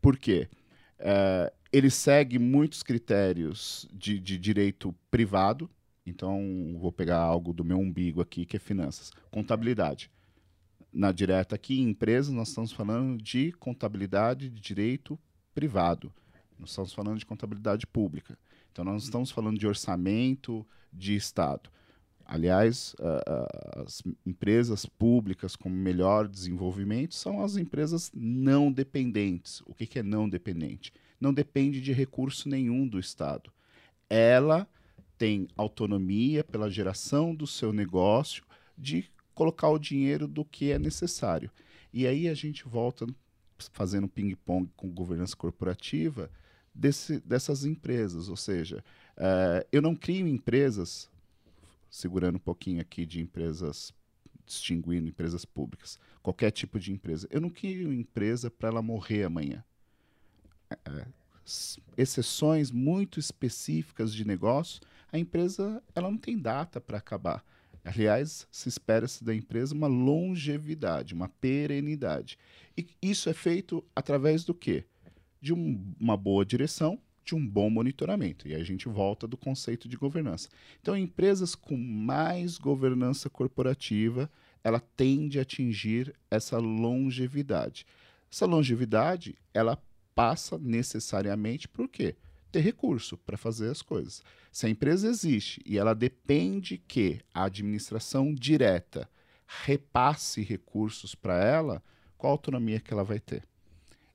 por 0.00 0.16
quê? 0.16 0.48
É, 0.98 1.52
ele 1.70 1.90
segue 1.90 2.38
muitos 2.38 2.82
critérios 2.82 3.86
de, 3.92 4.18
de 4.18 4.38
direito 4.38 4.94
privado, 5.10 5.70
então 6.04 6.76
vou 6.80 6.90
pegar 6.90 7.18
algo 7.18 7.52
do 7.52 7.62
meu 7.62 7.78
umbigo 7.78 8.22
aqui, 8.22 8.46
que 8.46 8.56
é 8.56 8.60
finanças. 8.60 9.12
Contabilidade. 9.30 10.10
Na 10.92 11.12
direta 11.12 11.54
aqui, 11.54 11.78
em 11.78 11.90
empresas, 11.90 12.32
nós 12.32 12.48
estamos 12.48 12.72
falando 12.72 13.22
de 13.22 13.52
contabilidade 13.52 14.48
de 14.48 14.60
direito 14.60 15.18
privado. 15.54 16.12
Nós 16.58 16.70
estamos 16.70 16.92
falando 16.92 17.18
de 17.18 17.26
contabilidade 17.26 17.86
pública. 17.86 18.36
Então, 18.72 18.84
nós 18.84 19.04
estamos 19.04 19.30
falando 19.30 19.58
de 19.58 19.66
orçamento 19.66 20.66
de 20.92 21.14
Estado. 21.14 21.70
Aliás, 22.32 22.94
as 23.84 24.04
empresas 24.24 24.86
públicas 24.86 25.56
com 25.56 25.68
melhor 25.68 26.28
desenvolvimento 26.28 27.12
são 27.12 27.42
as 27.42 27.56
empresas 27.56 28.08
não 28.14 28.70
dependentes. 28.70 29.60
O 29.66 29.74
que, 29.74 29.84
que 29.84 29.98
é 29.98 30.02
não 30.04 30.28
dependente? 30.28 30.92
Não 31.20 31.34
depende 31.34 31.80
de 31.80 31.92
recurso 31.92 32.48
nenhum 32.48 32.86
do 32.86 33.00
Estado. 33.00 33.52
Ela 34.08 34.68
tem 35.18 35.48
autonomia 35.56 36.44
pela 36.44 36.70
geração 36.70 37.34
do 37.34 37.48
seu 37.48 37.72
negócio 37.72 38.44
de 38.78 39.10
colocar 39.34 39.68
o 39.68 39.78
dinheiro 39.78 40.28
do 40.28 40.44
que 40.44 40.70
é 40.70 40.78
necessário. 40.78 41.50
E 41.92 42.06
aí 42.06 42.28
a 42.28 42.34
gente 42.34 42.62
volta 42.64 43.08
fazendo 43.72 44.06
ping-pong 44.06 44.70
com 44.76 44.88
governança 44.88 45.34
corporativa 45.34 46.30
desse, 46.72 47.18
dessas 47.18 47.64
empresas. 47.64 48.28
Ou 48.28 48.36
seja, 48.36 48.84
uh, 49.16 49.66
eu 49.72 49.82
não 49.82 49.96
crio 49.96 50.28
empresas, 50.28 51.09
segurando 51.90 52.36
um 52.36 52.40
pouquinho 52.40 52.80
aqui 52.80 53.04
de 53.04 53.20
empresas, 53.20 53.92
distinguindo 54.46 55.08
empresas 55.08 55.44
públicas, 55.44 55.98
qualquer 56.22 56.50
tipo 56.50 56.78
de 56.78 56.92
empresa. 56.92 57.26
Eu 57.30 57.40
não 57.40 57.50
crio 57.50 57.92
empresa 57.92 58.50
para 58.50 58.68
ela 58.68 58.82
morrer 58.82 59.24
amanhã. 59.24 59.64
Uh, 60.72 61.12
exceções 61.96 62.70
muito 62.70 63.18
específicas 63.18 64.14
de 64.14 64.24
negócio, 64.24 64.80
a 65.12 65.18
empresa 65.18 65.82
ela 65.94 66.10
não 66.10 66.18
tem 66.18 66.38
data 66.38 66.80
para 66.80 66.98
acabar. 66.98 67.44
Aliás, 67.84 68.46
se 68.50 68.68
espera-se 68.68 69.24
da 69.24 69.34
empresa 69.34 69.74
uma 69.74 69.86
longevidade, 69.86 71.14
uma 71.14 71.28
perenidade. 71.28 72.38
E 72.76 72.86
isso 73.02 73.28
é 73.28 73.32
feito 73.32 73.84
através 73.94 74.44
do 74.44 74.54
quê? 74.54 74.84
de 75.40 75.54
um, 75.54 75.94
uma 75.98 76.16
boa 76.16 76.44
direção, 76.44 77.00
de 77.30 77.34
um 77.36 77.46
bom 77.46 77.70
monitoramento. 77.70 78.48
E 78.48 78.54
aí 78.54 78.60
a 78.60 78.64
gente 78.64 78.88
volta 78.88 79.26
do 79.26 79.36
conceito 79.36 79.88
de 79.88 79.96
governança. 79.96 80.48
Então, 80.80 80.96
empresas 80.96 81.54
com 81.54 81.76
mais 81.76 82.58
governança 82.58 83.30
corporativa, 83.30 84.28
ela 84.64 84.80
tende 84.80 85.38
a 85.38 85.42
atingir 85.42 86.12
essa 86.28 86.58
longevidade. 86.58 87.86
Essa 88.30 88.46
longevidade, 88.46 89.36
ela 89.54 89.80
passa 90.12 90.58
necessariamente 90.58 91.68
por 91.68 91.88
quê? 91.88 92.16
Ter 92.50 92.60
recurso 92.60 93.16
para 93.16 93.38
fazer 93.38 93.70
as 93.70 93.80
coisas. 93.80 94.22
Se 94.50 94.66
a 94.66 94.68
empresa 94.68 95.08
existe 95.08 95.62
e 95.64 95.78
ela 95.78 95.94
depende 95.94 96.78
que 96.78 97.20
a 97.32 97.44
administração 97.44 98.34
direta 98.34 99.08
repasse 99.64 100.42
recursos 100.42 101.14
para 101.14 101.42
ela, 101.44 101.80
qual 102.18 102.32
autonomia 102.32 102.80
que 102.80 102.92
ela 102.92 103.04
vai 103.04 103.20
ter? 103.20 103.44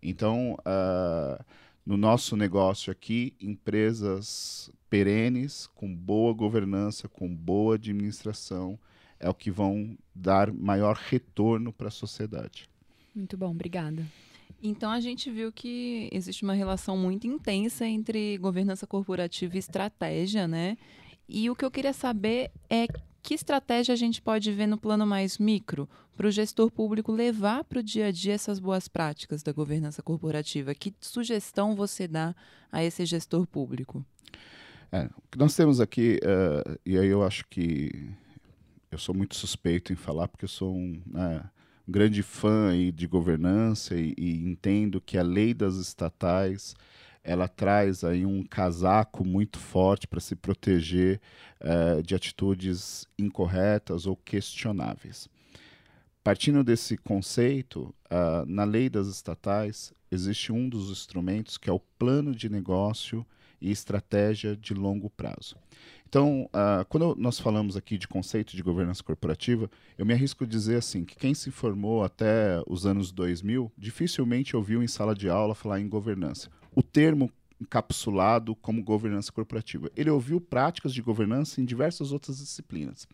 Então, 0.04 0.58
uh, 0.60 1.44
no 1.86 1.98
nosso 1.98 2.36
negócio 2.36 2.92
aqui, 2.92 3.34
empresas 3.40 4.72
perenes, 4.90 5.68
com 5.76 5.94
boa 5.94 6.34
governança, 6.34 7.08
com 7.08 7.34
boa 7.34 7.76
administração, 7.76 8.80
é 9.20 9.30
o 9.30 9.34
que 9.34 9.52
vão 9.52 9.98
dar 10.14 10.52
maior 10.52 10.96
retorno 10.96 11.72
para 11.72 11.90
a 11.90 11.92
sociedade. 11.92 12.68
Muito 13.14 13.38
bom, 13.38 13.52
obrigada. 13.52 14.06
Então 14.62 14.90
a 14.90 15.00
gente 15.00 15.30
viu 15.30 15.52
que 15.52 16.10
existe 16.12 16.44
uma 16.44 16.54
relação 16.54 16.98
muito 16.98 17.28
intensa 17.28 17.86
entre 17.86 18.38
governança 18.38 18.88
corporativa 18.88 19.56
e 19.56 19.60
estratégia, 19.60 20.48
né? 20.48 20.78
E 21.28 21.50
o 21.50 21.56
que 21.56 21.66
eu 21.66 21.72
queria 21.72 21.94
saber 21.94 22.52
é 22.70 22.88
que 23.26 23.34
estratégia 23.34 23.92
a 23.92 23.96
gente 23.96 24.22
pode 24.22 24.52
ver 24.52 24.68
no 24.68 24.78
plano 24.78 25.06
mais 25.06 25.40
micro 25.40 25.90
para 26.16 26.28
o 26.28 26.32
gestor 26.32 26.70
público 26.70 27.12
levar 27.12 27.64
para 27.64 27.80
o 27.80 27.84
dia 27.84 28.06
a 28.06 28.12
dia 28.12 28.34
essas 28.34 28.60
boas 28.60 28.88
práticas 28.88 29.42
da 29.42 29.52
governança 29.52 30.04
corporativa? 30.04 30.76
Que 30.76 30.94
sugestão 31.02 31.76
você 31.76 32.08
dá 32.08 32.36
a 32.72 32.84
esse 32.84 33.04
gestor 33.04 33.48
público? 33.48 34.06
É, 34.92 35.06
o 35.06 35.24
que 35.32 35.40
nós 35.40 35.56
temos 35.56 35.82
aqui, 35.82 36.20
uh, 36.24 36.80
e 36.86 37.00
aí 37.00 37.08
eu 37.08 37.24
acho 37.24 37.48
que 37.50 38.12
eu 38.92 39.00
sou 39.00 39.16
muito 39.16 39.36
suspeito 39.36 39.92
em 39.92 39.96
falar, 39.96 40.28
porque 40.28 40.46
eu 40.46 40.50
sou 40.50 40.76
um, 40.76 41.02
né, 41.08 41.44
um 41.88 41.92
grande 41.92 42.22
fã 42.22 42.74
de 42.94 43.08
governança 43.08 43.96
e, 43.96 44.14
e 44.16 44.48
entendo 44.48 45.02
que 45.02 45.18
a 45.18 45.24
lei 45.24 45.52
das 45.52 45.78
estatais 45.78 46.76
ela 47.26 47.48
traz 47.48 48.04
aí 48.04 48.24
um 48.26 48.44
casaco 48.44 49.26
muito 49.26 49.58
forte 49.58 50.08
para 50.08 50.20
se 50.20 50.36
proteger 50.36 51.20
uh, 51.60 52.02
de 52.04 52.14
atitudes 52.14 53.08
incorretas 53.18 54.06
ou 54.06 54.16
questionáveis. 54.16 55.28
Partindo 56.24 56.64
desse 56.64 56.96
conceito, 56.98 57.94
uh, 58.12 58.46
na 58.48 58.64
lei 58.64 58.90
das 58.90 59.08
estatais 59.08 59.92
existe 60.12 60.52
um 60.52 60.70
dos 60.70 60.92
instrumentos 60.92 61.58
que 61.58 61.70
é 61.70 61.74
o 61.74 61.80
plano 61.80 62.34
de 62.34 62.48
negócio 62.48 63.26
e 63.60 63.72
estratégia 63.72 64.56
de 64.56 64.76
longo 64.76 65.10
prazo. 65.10 65.58
Então, 66.08 66.48
uh, 66.54 66.86
quando 66.88 67.16
nós 67.16 67.40
falamos 67.40 67.76
aqui 67.76 67.98
de 67.98 68.08
conceito 68.08 68.56
de 68.56 68.62
governança 68.62 69.04
corporativa, 69.04 69.70
eu 69.98 70.06
me 70.06 70.14
arrisco 70.14 70.44
a 70.44 70.48
dizer 70.48 70.78
assim 70.78 71.04
que 71.04 71.16
quem 71.16 71.34
se 71.34 71.50
formou 71.50 72.04
até 72.04 72.62
os 72.68 72.86
anos 72.86 73.12
2000 73.12 73.72
dificilmente 73.76 74.56
ouviu 74.56 74.84
em 74.84 74.88
sala 74.88 75.16
de 75.16 75.28
aula 75.28 75.56
falar 75.56 75.80
em 75.80 75.90
governança 75.90 76.50
o 76.76 76.84
termo 76.84 77.32
encapsulado 77.60 78.56
como 78.56 78.84
governança 78.84 79.32
corporativa. 79.32 79.90
Ele 79.96 80.10
ouviu 80.10 80.42
práticas 80.42 80.94
de 80.94 81.02
governança 81.02 81.62
em 81.62 81.66
diversas 81.66 82.12
outras 82.12 82.40
disciplinas. 82.40 83.08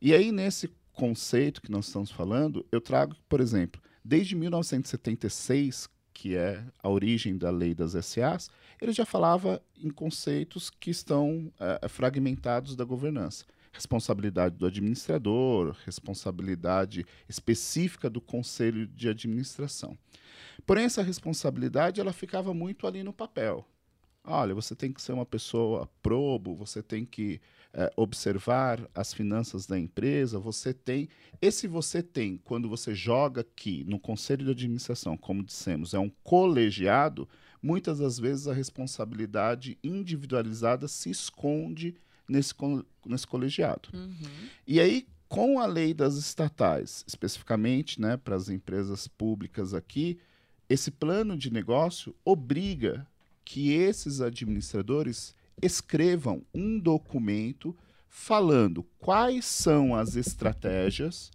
E 0.00 0.14
aí, 0.14 0.30
nesse 0.30 0.70
conceito 0.92 1.60
que 1.60 1.70
nós 1.70 1.86
estamos 1.86 2.10
falando, 2.10 2.64
eu 2.70 2.80
trago, 2.80 3.16
por 3.28 3.40
exemplo, 3.40 3.80
desde 4.04 4.36
1976, 4.36 5.88
que 6.12 6.36
é 6.36 6.64
a 6.80 6.88
origem 6.88 7.36
da 7.36 7.50
lei 7.50 7.74
das 7.74 7.92
SAs, 8.06 8.48
ele 8.80 8.92
já 8.92 9.04
falava 9.04 9.60
em 9.76 9.90
conceitos 9.90 10.70
que 10.70 10.90
estão 10.90 11.52
é, 11.58 11.88
fragmentados 11.88 12.76
da 12.76 12.84
governança. 12.84 13.44
Responsabilidade 13.72 14.56
do 14.56 14.66
administrador, 14.66 15.76
responsabilidade 15.84 17.04
específica 17.28 18.08
do 18.08 18.20
conselho 18.20 18.86
de 18.86 19.08
administração. 19.08 19.98
Porém, 20.66 20.84
essa 20.84 21.02
responsabilidade 21.02 22.00
ela 22.00 22.12
ficava 22.12 22.52
muito 22.54 22.86
ali 22.86 23.02
no 23.02 23.12
papel. 23.12 23.66
Olha, 24.26 24.54
você 24.54 24.74
tem 24.74 24.90
que 24.90 25.02
ser 25.02 25.12
uma 25.12 25.26
pessoa 25.26 25.88
probo, 26.02 26.54
você 26.54 26.82
tem 26.82 27.04
que 27.04 27.40
é, 27.74 27.92
observar 27.94 28.88
as 28.94 29.12
finanças 29.12 29.66
da 29.66 29.78
empresa, 29.78 30.38
você 30.38 30.72
tem. 30.72 31.08
Esse 31.42 31.66
você 31.66 32.02
tem, 32.02 32.38
quando 32.42 32.68
você 32.68 32.94
joga 32.94 33.42
aqui 33.42 33.84
no 33.84 33.98
conselho 33.98 34.44
de 34.46 34.50
administração, 34.52 35.16
como 35.16 35.42
dissemos, 35.42 35.92
é 35.92 35.98
um 35.98 36.10
colegiado, 36.22 37.28
muitas 37.62 37.98
das 37.98 38.18
vezes 38.18 38.48
a 38.48 38.54
responsabilidade 38.54 39.76
individualizada 39.84 40.88
se 40.88 41.10
esconde 41.10 41.94
nesse, 42.26 42.54
nesse 43.04 43.26
colegiado. 43.26 43.90
Uhum. 43.92 44.48
E 44.66 44.80
aí, 44.80 45.06
com 45.28 45.58
a 45.58 45.66
lei 45.66 45.92
das 45.92 46.14
estatais, 46.16 47.04
especificamente 47.06 48.00
né, 48.00 48.16
para 48.16 48.36
as 48.36 48.48
empresas 48.48 49.06
públicas 49.08 49.74
aqui, 49.74 50.18
esse 50.68 50.90
plano 50.90 51.36
de 51.36 51.52
negócio 51.52 52.14
obriga 52.24 53.06
que 53.44 53.72
esses 53.72 54.20
administradores 54.20 55.34
escrevam 55.60 56.44
um 56.54 56.78
documento 56.78 57.76
falando 58.08 58.84
quais 58.98 59.44
são 59.44 59.94
as 59.94 60.16
estratégias 60.16 61.30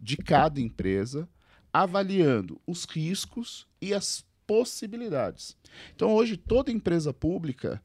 de 0.00 0.16
cada 0.16 0.60
empresa, 0.60 1.28
avaliando 1.72 2.60
os 2.66 2.84
riscos 2.84 3.66
e 3.80 3.92
as 3.92 4.24
possibilidades. 4.46 5.56
Então, 5.94 6.12
hoje, 6.12 6.36
toda 6.36 6.72
empresa 6.72 7.12
pública, 7.12 7.82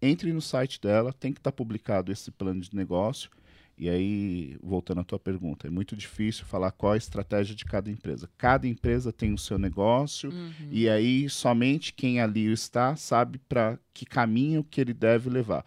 entre 0.00 0.32
no 0.32 0.40
site 0.40 0.80
dela, 0.80 1.12
tem 1.12 1.32
que 1.32 1.40
estar 1.40 1.52
publicado 1.52 2.12
esse 2.12 2.30
plano 2.30 2.60
de 2.60 2.74
negócio. 2.74 3.30
E 3.76 3.88
aí, 3.88 4.56
voltando 4.62 5.00
à 5.00 5.04
tua 5.04 5.18
pergunta, 5.18 5.66
é 5.66 5.70
muito 5.70 5.96
difícil 5.96 6.44
falar 6.44 6.70
qual 6.70 6.92
a 6.92 6.96
estratégia 6.96 7.56
de 7.56 7.64
cada 7.64 7.90
empresa. 7.90 8.30
Cada 8.38 8.68
empresa 8.68 9.12
tem 9.12 9.32
o 9.32 9.38
seu 9.38 9.58
negócio 9.58 10.30
uhum. 10.30 10.68
e 10.70 10.88
aí 10.88 11.28
somente 11.28 11.92
quem 11.92 12.20
ali 12.20 12.50
está 12.52 12.94
sabe 12.94 13.38
para 13.48 13.78
que 13.92 14.06
caminho 14.06 14.62
que 14.62 14.80
ele 14.80 14.94
deve 14.94 15.28
levar. 15.28 15.64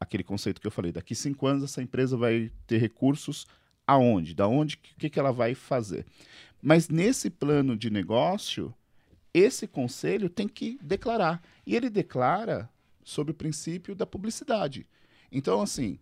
Aquele 0.00 0.24
conceito 0.24 0.60
que 0.60 0.66
eu 0.66 0.70
falei, 0.70 0.90
daqui 0.90 1.14
cinco 1.14 1.46
anos 1.46 1.62
essa 1.62 1.80
empresa 1.80 2.16
vai 2.16 2.50
ter 2.66 2.78
recursos 2.78 3.46
aonde? 3.86 4.34
Da 4.34 4.48
onde? 4.48 4.74
O 4.74 4.98
que, 4.98 5.08
que 5.08 5.18
ela 5.18 5.32
vai 5.32 5.54
fazer? 5.54 6.04
Mas 6.60 6.88
nesse 6.88 7.30
plano 7.30 7.76
de 7.76 7.88
negócio, 7.88 8.74
esse 9.32 9.66
conselho 9.66 10.28
tem 10.28 10.48
que 10.48 10.78
declarar. 10.82 11.42
E 11.64 11.76
ele 11.76 11.88
declara 11.88 12.68
sobre 13.04 13.32
o 13.32 13.34
princípio 13.34 13.94
da 13.94 14.06
publicidade. 14.06 14.86
Então, 15.30 15.60
assim, 15.60 15.98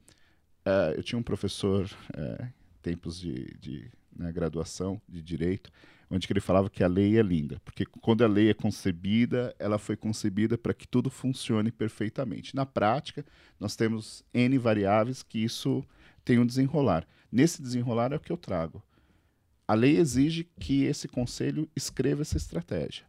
uh, 0.66 0.92
eu 0.96 1.02
tinha 1.02 1.18
um 1.18 1.22
professor, 1.22 1.84
uh, 2.16 2.46
tempos 2.82 3.18
de, 3.18 3.56
de 3.58 3.90
né, 4.14 4.32
graduação 4.32 5.00
de 5.08 5.22
direito, 5.22 5.70
onde 6.10 6.26
ele 6.30 6.40
falava 6.40 6.68
que 6.68 6.84
a 6.84 6.88
lei 6.88 7.18
é 7.18 7.22
linda, 7.22 7.60
porque 7.64 7.86
quando 7.86 8.22
a 8.22 8.28
lei 8.28 8.50
é 8.50 8.54
concebida, 8.54 9.54
ela 9.58 9.78
foi 9.78 9.96
concebida 9.96 10.58
para 10.58 10.74
que 10.74 10.86
tudo 10.86 11.08
funcione 11.08 11.72
perfeitamente. 11.72 12.54
Na 12.54 12.66
prática, 12.66 13.24
nós 13.58 13.74
temos 13.74 14.22
N 14.34 14.58
variáveis 14.58 15.22
que 15.22 15.42
isso 15.42 15.82
tem 16.24 16.38
um 16.38 16.44
desenrolar. 16.44 17.06
Nesse 17.30 17.62
desenrolar 17.62 18.12
é 18.12 18.16
o 18.16 18.20
que 18.20 18.30
eu 18.30 18.36
trago. 18.36 18.82
A 19.66 19.74
lei 19.74 19.96
exige 19.96 20.44
que 20.60 20.84
esse 20.84 21.08
conselho 21.08 21.66
escreva 21.74 22.20
essa 22.20 22.36
estratégia 22.36 23.06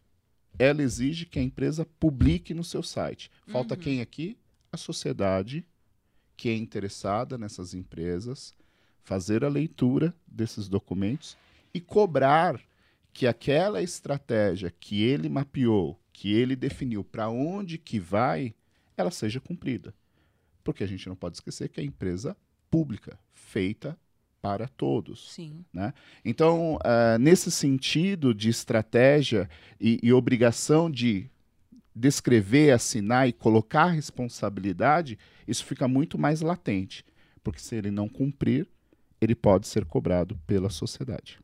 ela 0.57 0.81
exige 0.81 1.25
que 1.25 1.39
a 1.39 1.43
empresa 1.43 1.85
publique 1.99 2.53
no 2.53 2.63
seu 2.63 2.83
site. 2.83 3.31
Falta 3.47 3.75
uhum. 3.75 3.79
quem 3.79 4.01
aqui? 4.01 4.37
A 4.71 4.77
sociedade 4.77 5.65
que 6.35 6.49
é 6.49 6.55
interessada 6.55 7.37
nessas 7.37 7.73
empresas, 7.73 8.55
fazer 9.03 9.43
a 9.43 9.49
leitura 9.49 10.13
desses 10.25 10.67
documentos 10.67 11.37
e 11.73 11.79
cobrar 11.79 12.59
que 13.11 13.27
aquela 13.27 13.81
estratégia 13.81 14.73
que 14.79 15.03
ele 15.03 15.29
mapeou, 15.29 15.99
que 16.11 16.33
ele 16.33 16.55
definiu 16.55 17.03
para 17.03 17.29
onde 17.29 17.77
que 17.77 17.99
vai, 17.99 18.53
ela 18.97 19.11
seja 19.11 19.39
cumprida. 19.39 19.93
Porque 20.63 20.83
a 20.83 20.87
gente 20.87 21.07
não 21.07 21.15
pode 21.15 21.37
esquecer 21.37 21.69
que 21.69 21.79
é 21.79 21.83
empresa 21.83 22.35
pública, 22.71 23.19
feita 23.33 23.97
para 24.41 24.67
todos. 24.67 25.31
Sim. 25.31 25.63
Né? 25.71 25.93
Então, 26.25 26.75
uh, 26.75 27.17
nesse 27.19 27.49
sentido 27.49 28.33
de 28.33 28.49
estratégia 28.49 29.49
e, 29.79 29.99
e, 30.03 30.11
obrigação 30.11 30.91
de 30.91 31.29
descrever, 31.95 32.71
assinar 32.71 33.27
e 33.27 33.33
colocar 33.33 33.87
responsabilidade, 33.87 35.17
isso 35.47 35.65
fica 35.65 35.87
muito 35.87 36.17
mais 36.17 36.41
latente, 36.41 37.05
porque 37.43 37.59
se 37.59 37.75
ele 37.75 37.91
não 37.91 38.09
cumprir, 38.09 38.67
ele 39.21 39.35
pode 39.35 39.67
ser 39.67 39.85
cobrado 39.85 40.37
pela 40.45 40.69
sociedade. 40.69 41.39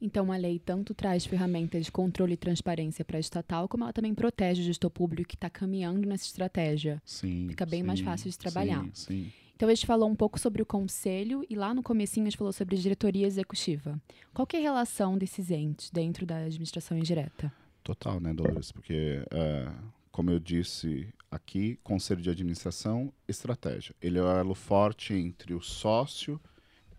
Então, 0.00 0.32
a 0.32 0.36
lei 0.36 0.58
tanto 0.58 0.94
traz 0.94 1.26
ferramentas 1.26 1.84
de 1.84 1.92
controle 1.92 2.32
e 2.32 2.36
transparência 2.36 3.04
para 3.04 3.18
a 3.18 3.20
estatal, 3.20 3.68
como 3.68 3.84
ela 3.84 3.92
também 3.92 4.14
protege 4.14 4.62
o 4.62 4.64
gestor 4.64 4.90
público 4.90 5.28
que 5.28 5.34
está 5.34 5.50
caminhando 5.50 6.08
nessa 6.08 6.24
estratégia. 6.24 7.02
Sim, 7.04 7.48
Fica 7.50 7.66
bem 7.66 7.82
sim, 7.82 7.86
mais 7.86 8.00
fácil 8.00 8.30
de 8.30 8.38
trabalhar. 8.38 8.82
Sim, 8.94 9.24
sim. 9.24 9.32
Então 9.54 9.68
a 9.68 9.74
gente 9.74 9.84
falou 9.84 10.08
um 10.08 10.16
pouco 10.16 10.40
sobre 10.40 10.62
o 10.62 10.66
conselho 10.66 11.44
e 11.50 11.54
lá 11.54 11.74
no 11.74 11.82
comecinho 11.82 12.24
a 12.24 12.30
gente 12.30 12.38
falou 12.38 12.50
sobre 12.50 12.78
diretoria 12.78 13.26
executiva. 13.26 14.00
Qual 14.32 14.46
que 14.46 14.56
é 14.56 14.58
a 14.60 14.62
relação 14.62 15.18
desses 15.18 15.50
entes 15.50 15.90
dentro 15.90 16.24
da 16.24 16.38
administração 16.38 16.96
indireta? 16.96 17.52
Total, 17.90 18.20
né, 18.20 18.32
Dolores? 18.32 18.70
Porque, 18.70 19.20
uh, 19.32 19.92
como 20.12 20.30
eu 20.30 20.38
disse 20.38 21.12
aqui, 21.28 21.76
conselho 21.82 22.22
de 22.22 22.30
administração, 22.30 23.12
estratégia. 23.26 23.96
Ele 24.00 24.16
é 24.16 24.22
o 24.22 24.28
elo 24.28 24.54
forte 24.54 25.12
entre 25.12 25.54
o 25.54 25.60
sócio 25.60 26.40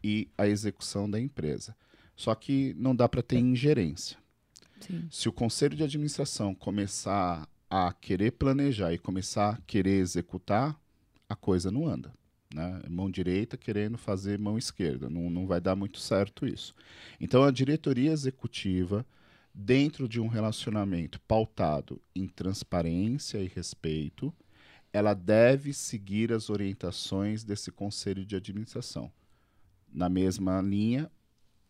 e 0.04 0.28
a 0.38 0.46
execução 0.48 1.10
da 1.10 1.18
empresa. 1.18 1.74
Só 2.14 2.36
que 2.36 2.76
não 2.78 2.94
dá 2.94 3.08
para 3.08 3.24
ter 3.24 3.38
ingerência. 3.38 4.18
Sim. 4.82 5.08
Se 5.10 5.30
o 5.30 5.32
conselho 5.32 5.78
de 5.78 5.84
administração 5.84 6.54
começar 6.54 7.48
a 7.70 7.94
querer 7.94 8.32
planejar 8.32 8.92
e 8.92 8.98
começar 8.98 9.54
a 9.54 9.62
querer 9.62 9.98
executar, 9.98 10.78
a 11.30 11.38
coisa 11.38 11.72
não 11.72 11.88
anda. 11.88 12.14
Né? 12.54 12.82
Mão 12.90 13.10
direita 13.10 13.56
querendo 13.56 13.98
fazer 13.98 14.38
mão 14.38 14.58
esquerda. 14.58 15.10
Não, 15.10 15.30
não 15.30 15.48
vai 15.48 15.62
dar 15.62 15.74
muito 15.74 16.00
certo 16.00 16.46
isso. 16.46 16.76
Então, 17.18 17.44
a 17.44 17.52
diretoria 17.52 18.12
executiva, 18.12 19.06
dentro 19.54 20.08
de 20.08 20.20
um 20.20 20.28
relacionamento 20.28 21.20
pautado 21.22 22.02
em 22.16 22.28
transparência 22.28 23.38
e 23.40 23.48
respeito, 23.48 24.34
ela 24.94 25.14
deve 25.14 25.74
seguir 25.74 26.32
as 26.32 26.50
orientações 26.50 27.44
desse 27.44 27.72
conselho 27.72 28.26
de 28.26 28.36
administração. 28.36 29.12
Na 29.92 30.10
mesma 30.10 30.62
linha, 30.62 31.10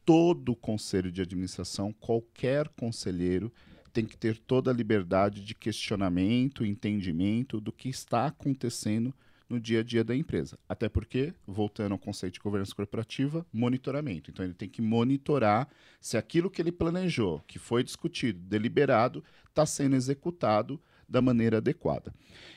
todo 0.05 0.55
conselho 0.55 1.11
de 1.11 1.21
administração, 1.21 1.93
qualquer 1.93 2.67
conselheiro, 2.69 3.51
tem 3.93 4.05
que 4.05 4.17
ter 4.17 4.37
toda 4.37 4.71
a 4.71 4.73
liberdade 4.73 5.43
de 5.43 5.53
questionamento, 5.53 6.65
entendimento 6.65 7.59
do 7.59 7.71
que 7.71 7.89
está 7.89 8.27
acontecendo 8.27 9.13
no 9.51 9.59
dia 9.59 9.81
a 9.81 9.83
dia 9.83 10.03
da 10.03 10.15
empresa. 10.15 10.57
Até 10.67 10.87
porque, 10.87 11.33
voltando 11.45 11.91
ao 11.91 11.99
conceito 11.99 12.35
de 12.35 12.39
governança 12.39 12.73
corporativa, 12.73 13.45
monitoramento. 13.51 14.31
Então, 14.31 14.45
ele 14.45 14.53
tem 14.53 14.69
que 14.69 14.81
monitorar 14.81 15.67
se 15.99 16.17
aquilo 16.17 16.49
que 16.49 16.61
ele 16.61 16.71
planejou, 16.71 17.41
que 17.45 17.59
foi 17.59 17.83
discutido, 17.83 18.39
deliberado, 18.39 19.23
está 19.49 19.65
sendo 19.65 19.95
executado 19.95 20.81
da 21.07 21.21
maneira 21.21 21.57
adequada. 21.57 22.13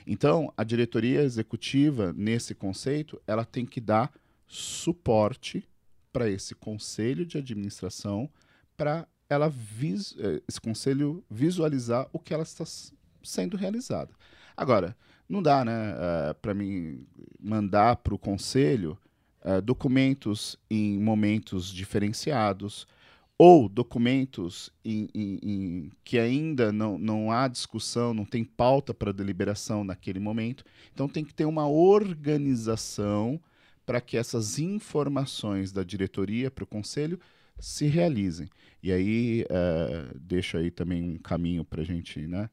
Então, 0.07 0.53
a 0.57 0.63
diretoria 0.63 1.23
executiva, 1.23 2.13
nesse 2.17 2.55
conceito, 2.55 3.21
ela 3.27 3.45
tem 3.45 3.67
que 3.67 3.81
dar 3.81 4.13
suporte 4.47 5.69
para 6.13 6.31
esse 6.31 6.55
conselho 6.55 7.27
de 7.27 7.37
administração, 7.37 8.31
para 8.77 9.09
ela 9.29 9.49
eh, 9.49 10.43
esse 10.47 10.61
conselho 10.61 11.25
visualizar 11.29 12.09
o 12.13 12.21
que 12.21 12.33
ela 12.33 12.45
está 12.45 12.65
sendo 13.21 13.57
realizada. 13.57 14.13
Agora, 14.57 14.97
não 15.29 15.43
dá, 15.43 15.65
né, 15.65 15.93
uh, 15.93 16.31
eh, 16.31 16.35
para 16.35 16.55
mim 16.55 17.07
mandar 17.41 17.97
para 17.97 18.15
o 18.15 18.19
conselho 18.19 18.99
uh, 19.45 19.61
documentos 19.63 20.57
em 20.71 20.99
momentos 20.99 21.73
diferenciados 21.73 22.87
ou 23.37 23.69
documentos 23.69 24.71
em, 24.85 25.09
em, 25.15 25.39
em, 25.43 25.93
que 26.05 26.19
ainda 26.19 26.73
não, 26.73 26.97
não 26.99 27.33
há 27.33 27.49
discussão, 27.49 28.15
não 28.15 28.25
tem 28.25 28.45
pauta 28.45 28.95
para 28.95 29.13
deliberação 29.13 29.83
naquele 29.83 30.21
momento. 30.21 30.65
Então 30.93 31.09
tem 31.09 31.25
que 31.25 31.35
ter 31.35 31.45
uma 31.45 31.67
organização 31.67 33.41
para 33.85 34.01
que 34.01 34.17
essas 34.17 34.59
informações 34.59 35.73
da 35.73 35.83
diretoria 35.83 36.51
para 36.51 36.65
o 36.65 36.67
conselho 36.67 37.19
se 37.59 37.87
realizem. 37.87 38.49
E 38.83 38.93
aí 38.93 39.45
uh, 39.45 40.19
deixo 40.19 40.57
aí 40.57 40.71
também 40.71 41.03
um 41.03 41.19
caminho 41.19 41.65
para 41.65 41.83
a 41.83 41.85
gente 41.85 42.21
né, 42.27 42.49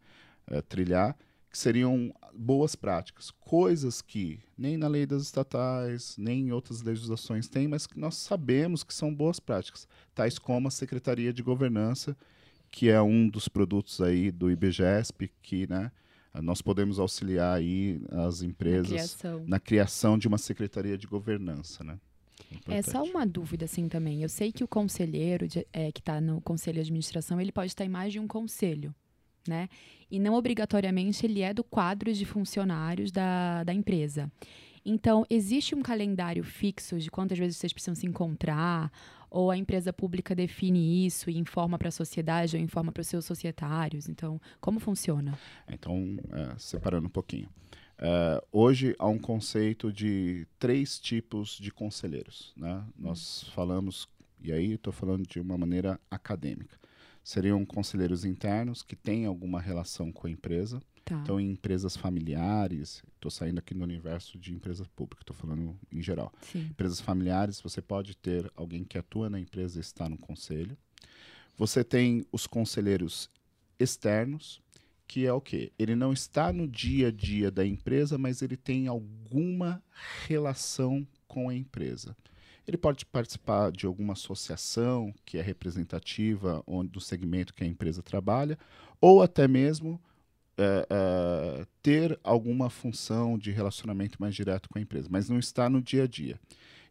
uh, 0.50 0.62
trilhar 0.64 1.16
que 1.50 1.58
seriam 1.58 2.14
boas 2.34 2.76
práticas, 2.76 3.32
coisas 3.32 4.02
que 4.02 4.40
nem 4.58 4.78
na 4.78 4.88
lei 4.88 5.06
das 5.06 5.24
estatais, 5.24 6.16
nem 6.18 6.48
em 6.48 6.52
outras 6.52 6.82
legislações 6.82 7.48
tem, 7.48 7.68
mas 7.68 7.88
que 7.88 8.00
nós 8.00 8.16
sabemos 8.16 8.84
que 8.84 8.94
são 8.94 9.14
boas 9.14 9.40
práticas, 9.40 9.88
tais 10.14 10.38
como 10.38 10.68
a 10.68 10.72
Secretaria 10.72 11.34
de 11.34 11.44
Governança, 11.44 12.16
que 12.70 12.90
é 12.90 13.02
um 13.02 13.28
dos 13.28 13.48
produtos 13.48 14.00
aí 14.02 14.32
do 14.32 14.50
IBGESP, 14.50 15.32
que 15.42 15.70
né, 15.70 15.92
nós 16.42 16.62
podemos 16.62 17.00
auxiliar 17.00 17.58
aí 17.58 18.02
as 18.12 18.42
empresas 18.42 18.90
na 18.90 18.98
criação, 18.98 19.44
na 19.48 19.60
criação 19.60 20.18
de 20.18 20.28
uma 20.28 20.38
Secretaria 20.38 20.98
de 20.98 21.08
Governança, 21.08 21.84
né? 21.84 22.00
É 22.68 22.82
só 22.82 23.04
uma 23.04 23.26
dúvida 23.26 23.66
assim 23.66 23.88
também. 23.88 24.24
Eu 24.24 24.30
sei 24.30 24.52
que 24.52 24.64
o 24.64 24.68
conselheiro 24.68 25.48
de, 25.48 25.66
é, 25.72 25.92
que 25.92 26.00
está 26.00 26.20
no 26.20 26.42
conselho 26.42 26.76
de 26.76 26.82
administração, 26.82 27.40
ele 27.40 27.52
pode 27.52 27.68
estar 27.68 27.86
em 27.86 27.90
mais 27.90 28.12
de 28.12 28.20
um 28.20 28.28
conselho 28.28 28.94
né? 29.48 29.70
E 30.10 30.20
não 30.20 30.34
obrigatoriamente 30.34 31.26
ele 31.26 31.42
é 31.42 31.54
do 31.54 31.64
quadro 31.64 32.14
de 32.14 32.26
funcionários 32.26 33.12
da, 33.12 33.64
da 33.64 33.74
empresa. 33.74 34.32
Então, 34.84 35.26
existe 35.30 35.76
um 35.76 35.82
calendário 35.82 36.44
fixo 36.44 37.00
de 37.00 37.12
quantas 37.12 37.38
vezes 37.38 37.58
vocês 37.58 37.72
precisam 37.72 37.96
se 37.96 38.08
encontrar, 38.08 38.92
ou 39.30 39.50
a 39.50 39.56
empresa 39.56 39.94
pública 39.94 40.36
define 40.36 41.06
isso 41.06 41.30
e 41.30 41.38
informa 41.38 41.78
para 41.78 41.88
a 41.88 41.92
sociedade 41.92 42.58
ou 42.58 42.62
informa 42.62 42.92
para 42.92 43.02
os 43.02 43.08
seus 43.08 43.24
societários? 43.24 44.10
Então, 44.10 44.42
como 44.60 44.80
funciona? 44.80 45.38
Então, 45.70 46.18
é, 46.32 46.58
separando 46.58 47.08
um 47.08 47.12
pouquinho. 47.12 47.48
É, 47.98 48.44
hoje 48.52 48.96
há 48.98 49.08
um 49.08 49.20
conceito 49.20 49.94
de 49.94 50.48
três 50.60 51.00
tipos 51.00 51.58
de 51.58 51.72
conselheiros. 51.72 52.52
Né? 52.58 52.84
Nós 52.98 53.44
falamos, 53.54 54.10
e 54.42 54.52
aí 54.52 54.74
estou 54.74 54.92
falando 54.92 55.26
de 55.26 55.40
uma 55.40 55.58
maneira 55.58 56.00
acadêmica 56.10 56.81
seriam 57.24 57.66
conselheiros 57.66 58.26
internos 58.26 58.82
que 58.82 58.96
têm 58.96 59.26
alguma 59.26 59.60
relação 59.60 60.12
com 60.12 60.28
a 60.28 60.32
empresa. 60.32 60.82
Tá. 61.04 61.20
Então, 61.24 61.40
em 61.40 61.52
empresas 61.52 61.98
familiares, 61.98 63.04
estou 63.16 63.32
saindo 63.32 63.60
aqui 63.60 63.74
no 63.74 63.84
universo 63.84 64.38
de 64.38 64.54
empresa 64.54 64.86
pública, 64.96 65.24
estou 65.24 65.36
falando 65.36 65.76
em 65.92 66.02
geral. 66.02 66.32
Sim. 66.42 66.68
Empresas 66.70 67.00
familiares, 67.00 67.60
você 67.60 67.82
pode 67.82 68.16
ter 68.16 68.52
alguém 68.56 68.84
que 68.84 68.98
atua 68.98 69.30
na 69.30 69.40
empresa 69.40 69.80
e 69.80 69.82
está 69.82 70.08
no 70.08 70.18
conselho. 70.18 70.78
Você 71.58 71.84
tem 71.84 72.26
os 72.32 72.48
conselheiros 72.48 73.30
externos, 73.80 74.62
que 75.08 75.26
é 75.26 75.34
o 75.34 75.42
quê? 75.42 75.72
Ele 75.78 75.96
não 75.96 76.14
está 76.14 76.54
no 76.54 76.68
dia 76.68 77.10
a 77.10 77.12
dia 77.12 77.52
da 77.52 77.66
empresa, 77.66 78.18
mas 78.18 78.42
ele 78.42 78.56
tem 78.56 78.88
alguma 78.88 79.84
relação 80.28 81.06
com 81.28 81.50
a 81.50 81.56
empresa. 81.56 82.16
Ele 82.68 82.78
pode 82.78 83.06
participar 83.06 83.72
de 83.72 83.86
alguma 83.86 84.14
associação 84.14 85.14
que 85.26 85.38
é 85.38 85.42
representativa 85.42 86.64
onde, 86.66 86.90
do 86.90 87.02
segmento 87.02 87.54
que 87.54 87.64
a 87.64 87.68
empresa 87.68 88.04
trabalha, 88.04 88.58
ou 89.00 89.22
até 89.22 89.48
mesmo 89.48 90.00
é, 90.58 90.88
é, 90.90 91.66
ter 91.82 92.20
alguma 92.24 92.70
função 92.70 93.38
de 93.38 93.52
relacionamento 93.52 94.22
mais 94.22 94.36
direto 94.36 94.70
com 94.70 94.78
a 94.78 94.82
empresa, 94.82 95.08
mas 95.10 95.30
não 95.30 95.40
está 95.40 95.70
no 95.70 95.82
dia 95.82 96.04
a 96.04 96.08
dia. 96.08 96.40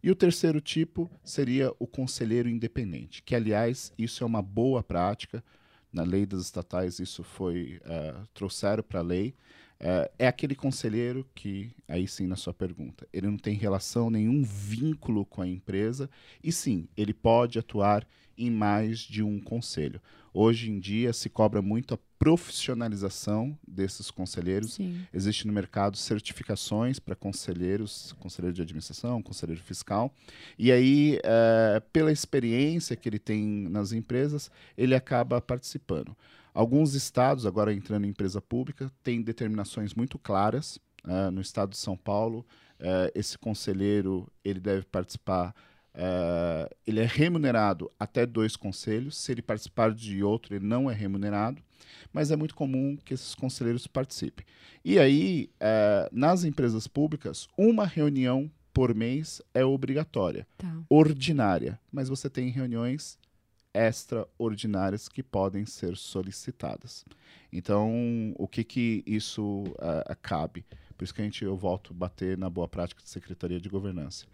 E 0.03 0.11
o 0.11 0.15
terceiro 0.15 0.61
tipo 0.61 1.11
seria 1.23 1.73
o 1.79 1.87
conselheiro 1.87 2.49
independente, 2.49 3.23
que, 3.23 3.35
aliás, 3.35 3.93
isso 3.99 4.25
é 4.25 4.27
uma 4.27 4.41
boa 4.41 4.83
prática. 4.83 5.45
Na 5.93 6.03
lei 6.03 6.25
das 6.25 6.43
estatais, 6.43 6.99
isso 6.99 7.23
foi 7.23 7.81
uh, 7.85 8.27
trouxeram 8.33 8.83
para 8.83 9.01
a 9.01 9.03
lei. 9.03 9.35
Uh, 9.81 10.11
é 10.19 10.27
aquele 10.29 10.55
conselheiro 10.55 11.27
que, 11.35 11.71
aí 11.89 12.07
sim, 12.07 12.27
na 12.27 12.37
sua 12.37 12.53
pergunta, 12.53 13.09
ele 13.13 13.27
não 13.27 13.39
tem 13.39 13.55
relação, 13.55 14.11
nenhum 14.11 14.43
vínculo 14.43 15.25
com 15.25 15.41
a 15.41 15.49
empresa, 15.49 16.11
e 16.45 16.53
sim, 16.53 16.87
ele 16.95 17.15
pode 17.15 17.59
atuar 17.59 18.07
em 18.37 18.51
mais 18.51 18.99
de 18.99 19.23
um 19.23 19.41
conselho. 19.41 20.01
Hoje 20.33 20.71
em 20.71 20.79
dia 20.79 21.13
se 21.13 21.29
cobra 21.29 21.61
muito 21.61 21.95
a 21.95 21.99
profissionalização 22.19 23.59
desses 23.67 24.11
conselheiros. 24.11 24.75
Sim. 24.75 25.01
Existe 25.13 25.47
no 25.47 25.53
mercado 25.53 25.97
certificações 25.97 26.99
para 26.99 27.17
conselheiros, 27.17 28.15
conselheiro 28.21 28.55
de 28.55 28.63
administração, 28.63 29.23
conselheiro 29.23 29.63
fiscal. 29.63 30.15
E 30.59 30.71
aí, 30.71 31.19
é, 31.25 31.83
pela 31.93 32.13
experiência 32.13 32.95
que 32.95 33.09
ele 33.09 33.19
tem 33.19 33.67
nas 33.71 33.93
empresas, 33.93 34.51
ele 34.77 34.95
acaba 34.95 35.41
participando. 35.41 36.15
Alguns 36.53 36.95
estados, 36.95 37.47
agora 37.47 37.73
entrando 37.73 38.05
em 38.05 38.11
empresa 38.11 38.41
pública, 38.41 38.91
têm 39.03 39.23
determinações 39.23 39.95
muito 39.95 40.19
claras. 40.19 40.79
É, 41.07 41.31
no 41.31 41.41
estado 41.41 41.71
de 41.71 41.79
São 41.79 41.97
Paulo, 41.97 42.47
é, 42.79 43.13
esse 43.15 43.39
conselheiro 43.39 44.31
ele 44.45 44.61
deve 44.61 44.85
participar 44.85 45.55
Uh, 45.95 46.73
ele 46.87 47.01
é 47.01 47.05
remunerado 47.05 47.91
até 47.99 48.25
dois 48.25 48.57
conselhos. 48.57 49.17
Se 49.17 49.33
ele 49.33 49.43
participar 49.43 49.93
de 49.93 50.23
outro, 50.23 50.55
ele 50.55 50.65
não 50.65 50.91
é 50.91 50.95
remunerado. 50.95 51.63
Mas 52.13 52.31
é 52.31 52.37
muito 52.37 52.55
comum 52.55 52.97
que 53.05 53.15
esses 53.15 53.35
conselheiros 53.35 53.87
participem. 53.87 54.47
E 54.85 54.99
aí, 54.99 55.51
uh, 55.57 56.09
nas 56.13 56.45
empresas 56.45 56.87
públicas, 56.87 57.49
uma 57.57 57.87
reunião 57.87 58.51
por 58.73 58.95
mês 58.95 59.43
é 59.53 59.65
obrigatória, 59.65 60.47
tá. 60.57 60.73
ordinária. 60.89 61.79
Mas 61.91 62.09
você 62.09 62.31
tem 62.31 62.51
reuniões 62.51 63.19
extraordinárias 63.75 65.09
que 65.09 65.23
podem 65.23 65.65
ser 65.65 65.97
solicitadas. 65.97 67.05
Então, 67.53 68.35
o 68.37 68.47
que 68.49 68.65
que 68.65 69.03
isso 69.07 69.65
uh, 69.65 70.17
cabe? 70.21 70.65
Por 70.97 71.05
isso 71.05 71.15
que 71.15 71.23
a 71.23 71.25
gente, 71.25 71.45
eu 71.45 71.57
volto 71.57 71.93
a 71.93 71.97
bater 71.97 72.37
na 72.37 72.51
boa 72.51 72.69
prática 72.69 73.03
de 73.03 73.09
Secretaria 73.09 73.61
de 73.61 73.69
Governança 73.69 74.27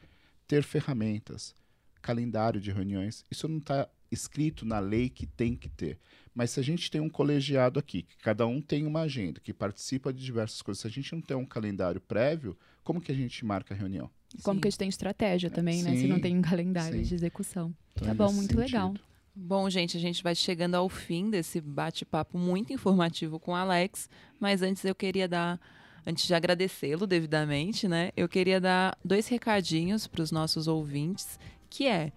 ter 0.46 0.62
ferramentas, 0.62 1.54
calendário 2.00 2.60
de 2.60 2.70
reuniões. 2.70 3.24
Isso 3.30 3.48
não 3.48 3.58
está 3.58 3.88
escrito 4.10 4.64
na 4.64 4.78
lei 4.78 5.08
que 5.08 5.26
tem 5.26 5.56
que 5.56 5.68
ter. 5.68 5.98
Mas 6.34 6.50
se 6.50 6.60
a 6.60 6.62
gente 6.62 6.90
tem 6.90 7.00
um 7.00 7.08
colegiado 7.08 7.78
aqui, 7.78 8.02
que 8.02 8.16
cada 8.18 8.46
um 8.46 8.60
tem 8.60 8.86
uma 8.86 9.00
agenda, 9.00 9.40
que 9.40 9.52
participa 9.52 10.12
de 10.12 10.24
diversas 10.24 10.62
coisas, 10.62 10.82
se 10.82 10.86
a 10.86 10.90
gente 10.90 11.12
não 11.12 11.20
tem 11.20 11.36
um 11.36 11.46
calendário 11.46 12.00
prévio, 12.00 12.56
como 12.84 13.00
que 13.00 13.10
a 13.10 13.14
gente 13.14 13.44
marca 13.44 13.74
a 13.74 13.76
reunião? 13.76 14.10
Como 14.42 14.56
Sim. 14.56 14.60
que 14.60 14.68
a 14.68 14.70
gente 14.70 14.78
tem 14.78 14.88
estratégia 14.88 15.50
também, 15.50 15.82
Sim. 15.82 15.84
né? 15.84 15.96
Se 15.96 16.06
não 16.06 16.20
tem 16.20 16.36
um 16.36 16.42
calendário 16.42 16.98
Sim. 16.98 17.02
de 17.02 17.14
execução. 17.14 17.74
Então, 17.96 18.08
tá 18.08 18.14
bom, 18.14 18.32
muito 18.32 18.52
sentido. 18.52 18.60
legal. 18.60 18.94
Bom, 19.38 19.68
gente, 19.68 19.98
a 19.98 20.00
gente 20.00 20.22
vai 20.22 20.34
chegando 20.34 20.76
ao 20.76 20.88
fim 20.88 21.28
desse 21.28 21.60
bate-papo 21.60 22.38
muito 22.38 22.72
informativo 22.72 23.38
com 23.38 23.50
o 23.50 23.54
Alex, 23.54 24.08
mas 24.40 24.62
antes 24.62 24.82
eu 24.82 24.94
queria 24.94 25.28
dar 25.28 25.60
antes 26.06 26.26
de 26.26 26.34
agradecê-lo 26.34 27.06
devidamente, 27.06 27.86
né, 27.86 28.12
eu 28.16 28.30
queria 28.30 28.58
dar 28.58 28.96
dois 29.04 29.28
recadinhos 29.28 30.06
para 30.06 30.22
os 30.22 30.30
nossos 30.30 30.66
ouvintes, 30.66 31.38
que 31.68 31.86
é 31.86 32.12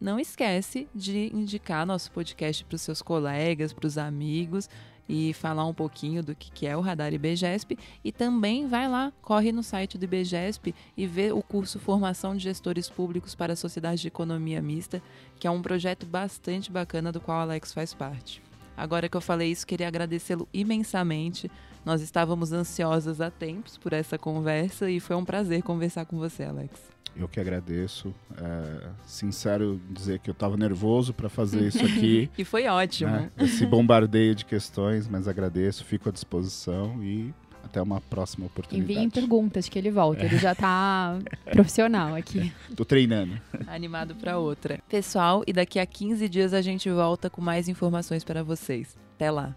não 0.00 0.18
esquece 0.18 0.88
de 0.94 1.30
indicar 1.34 1.84
nosso 1.84 2.10
podcast 2.10 2.64
para 2.64 2.76
os 2.76 2.80
seus 2.80 3.02
colegas, 3.02 3.74
para 3.74 3.86
os 3.86 3.98
amigos 3.98 4.66
e 5.08 5.32
falar 5.32 5.66
um 5.66 5.74
pouquinho 5.74 6.22
do 6.22 6.34
que 6.34 6.66
é 6.66 6.76
o 6.76 6.80
Radar 6.80 7.12
IBGESP 7.12 7.78
e 8.04 8.12
também 8.12 8.66
vai 8.66 8.88
lá, 8.88 9.12
corre 9.20 9.52
no 9.52 9.62
site 9.62 9.98
do 9.98 10.04
IBGESP 10.04 10.74
e 10.96 11.06
vê 11.06 11.32
o 11.32 11.42
curso 11.42 11.78
Formação 11.78 12.36
de 12.36 12.44
Gestores 12.44 12.88
Públicos 12.88 13.34
para 13.34 13.56
Sociedade 13.56 14.02
de 14.02 14.08
Economia 14.08 14.62
Mista, 14.62 15.02
que 15.38 15.46
é 15.46 15.50
um 15.50 15.62
projeto 15.62 16.06
bastante 16.06 16.70
bacana 16.70 17.12
do 17.12 17.20
qual 17.20 17.40
Alex 17.40 17.72
faz 17.72 17.92
parte. 17.92 18.42
Agora 18.76 19.08
que 19.08 19.16
eu 19.16 19.20
falei 19.20 19.50
isso, 19.50 19.66
queria 19.66 19.88
agradecê-lo 19.88 20.48
imensamente 20.52 21.50
nós 21.84 22.00
estávamos 22.00 22.52
ansiosas 22.52 23.20
há 23.20 23.30
tempos 23.30 23.76
por 23.76 23.92
essa 23.92 24.16
conversa 24.16 24.88
e 24.88 25.00
foi 25.00 25.16
um 25.16 25.24
prazer 25.24 25.62
conversar 25.62 26.06
com 26.06 26.16
você, 26.16 26.44
Alex. 26.44 26.91
Eu 27.16 27.28
que 27.28 27.38
agradeço. 27.38 28.14
É, 28.36 28.88
sincero 29.06 29.80
dizer 29.90 30.18
que 30.18 30.30
eu 30.30 30.32
estava 30.32 30.56
nervoso 30.56 31.12
para 31.12 31.28
fazer 31.28 31.68
isso 31.68 31.84
aqui. 31.84 32.30
e 32.36 32.44
foi 32.44 32.66
ótimo. 32.66 33.10
Né? 33.10 33.30
Esse 33.38 33.66
bombardeio 33.66 34.34
de 34.34 34.44
questões, 34.44 35.06
mas 35.08 35.28
agradeço, 35.28 35.84
fico 35.84 36.08
à 36.08 36.12
disposição 36.12 37.02
e 37.02 37.32
até 37.62 37.80
uma 37.80 38.00
próxima 38.00 38.46
oportunidade. 38.46 38.92
Enviem 38.92 39.08
perguntas 39.08 39.68
que 39.68 39.78
ele 39.78 39.90
volta, 39.90 40.24
ele 40.24 40.38
já 40.38 40.52
está 40.52 41.18
profissional 41.52 42.14
aqui. 42.14 42.52
Tô 42.76 42.84
treinando. 42.84 43.40
Animado 43.66 44.14
para 44.14 44.38
outra. 44.38 44.80
Pessoal, 44.88 45.42
e 45.46 45.52
daqui 45.52 45.78
a 45.78 45.86
15 45.86 46.28
dias 46.28 46.52
a 46.52 46.60
gente 46.60 46.90
volta 46.90 47.30
com 47.30 47.40
mais 47.40 47.68
informações 47.68 48.24
para 48.24 48.42
vocês. 48.42 48.96
Até 49.14 49.30
lá. 49.30 49.54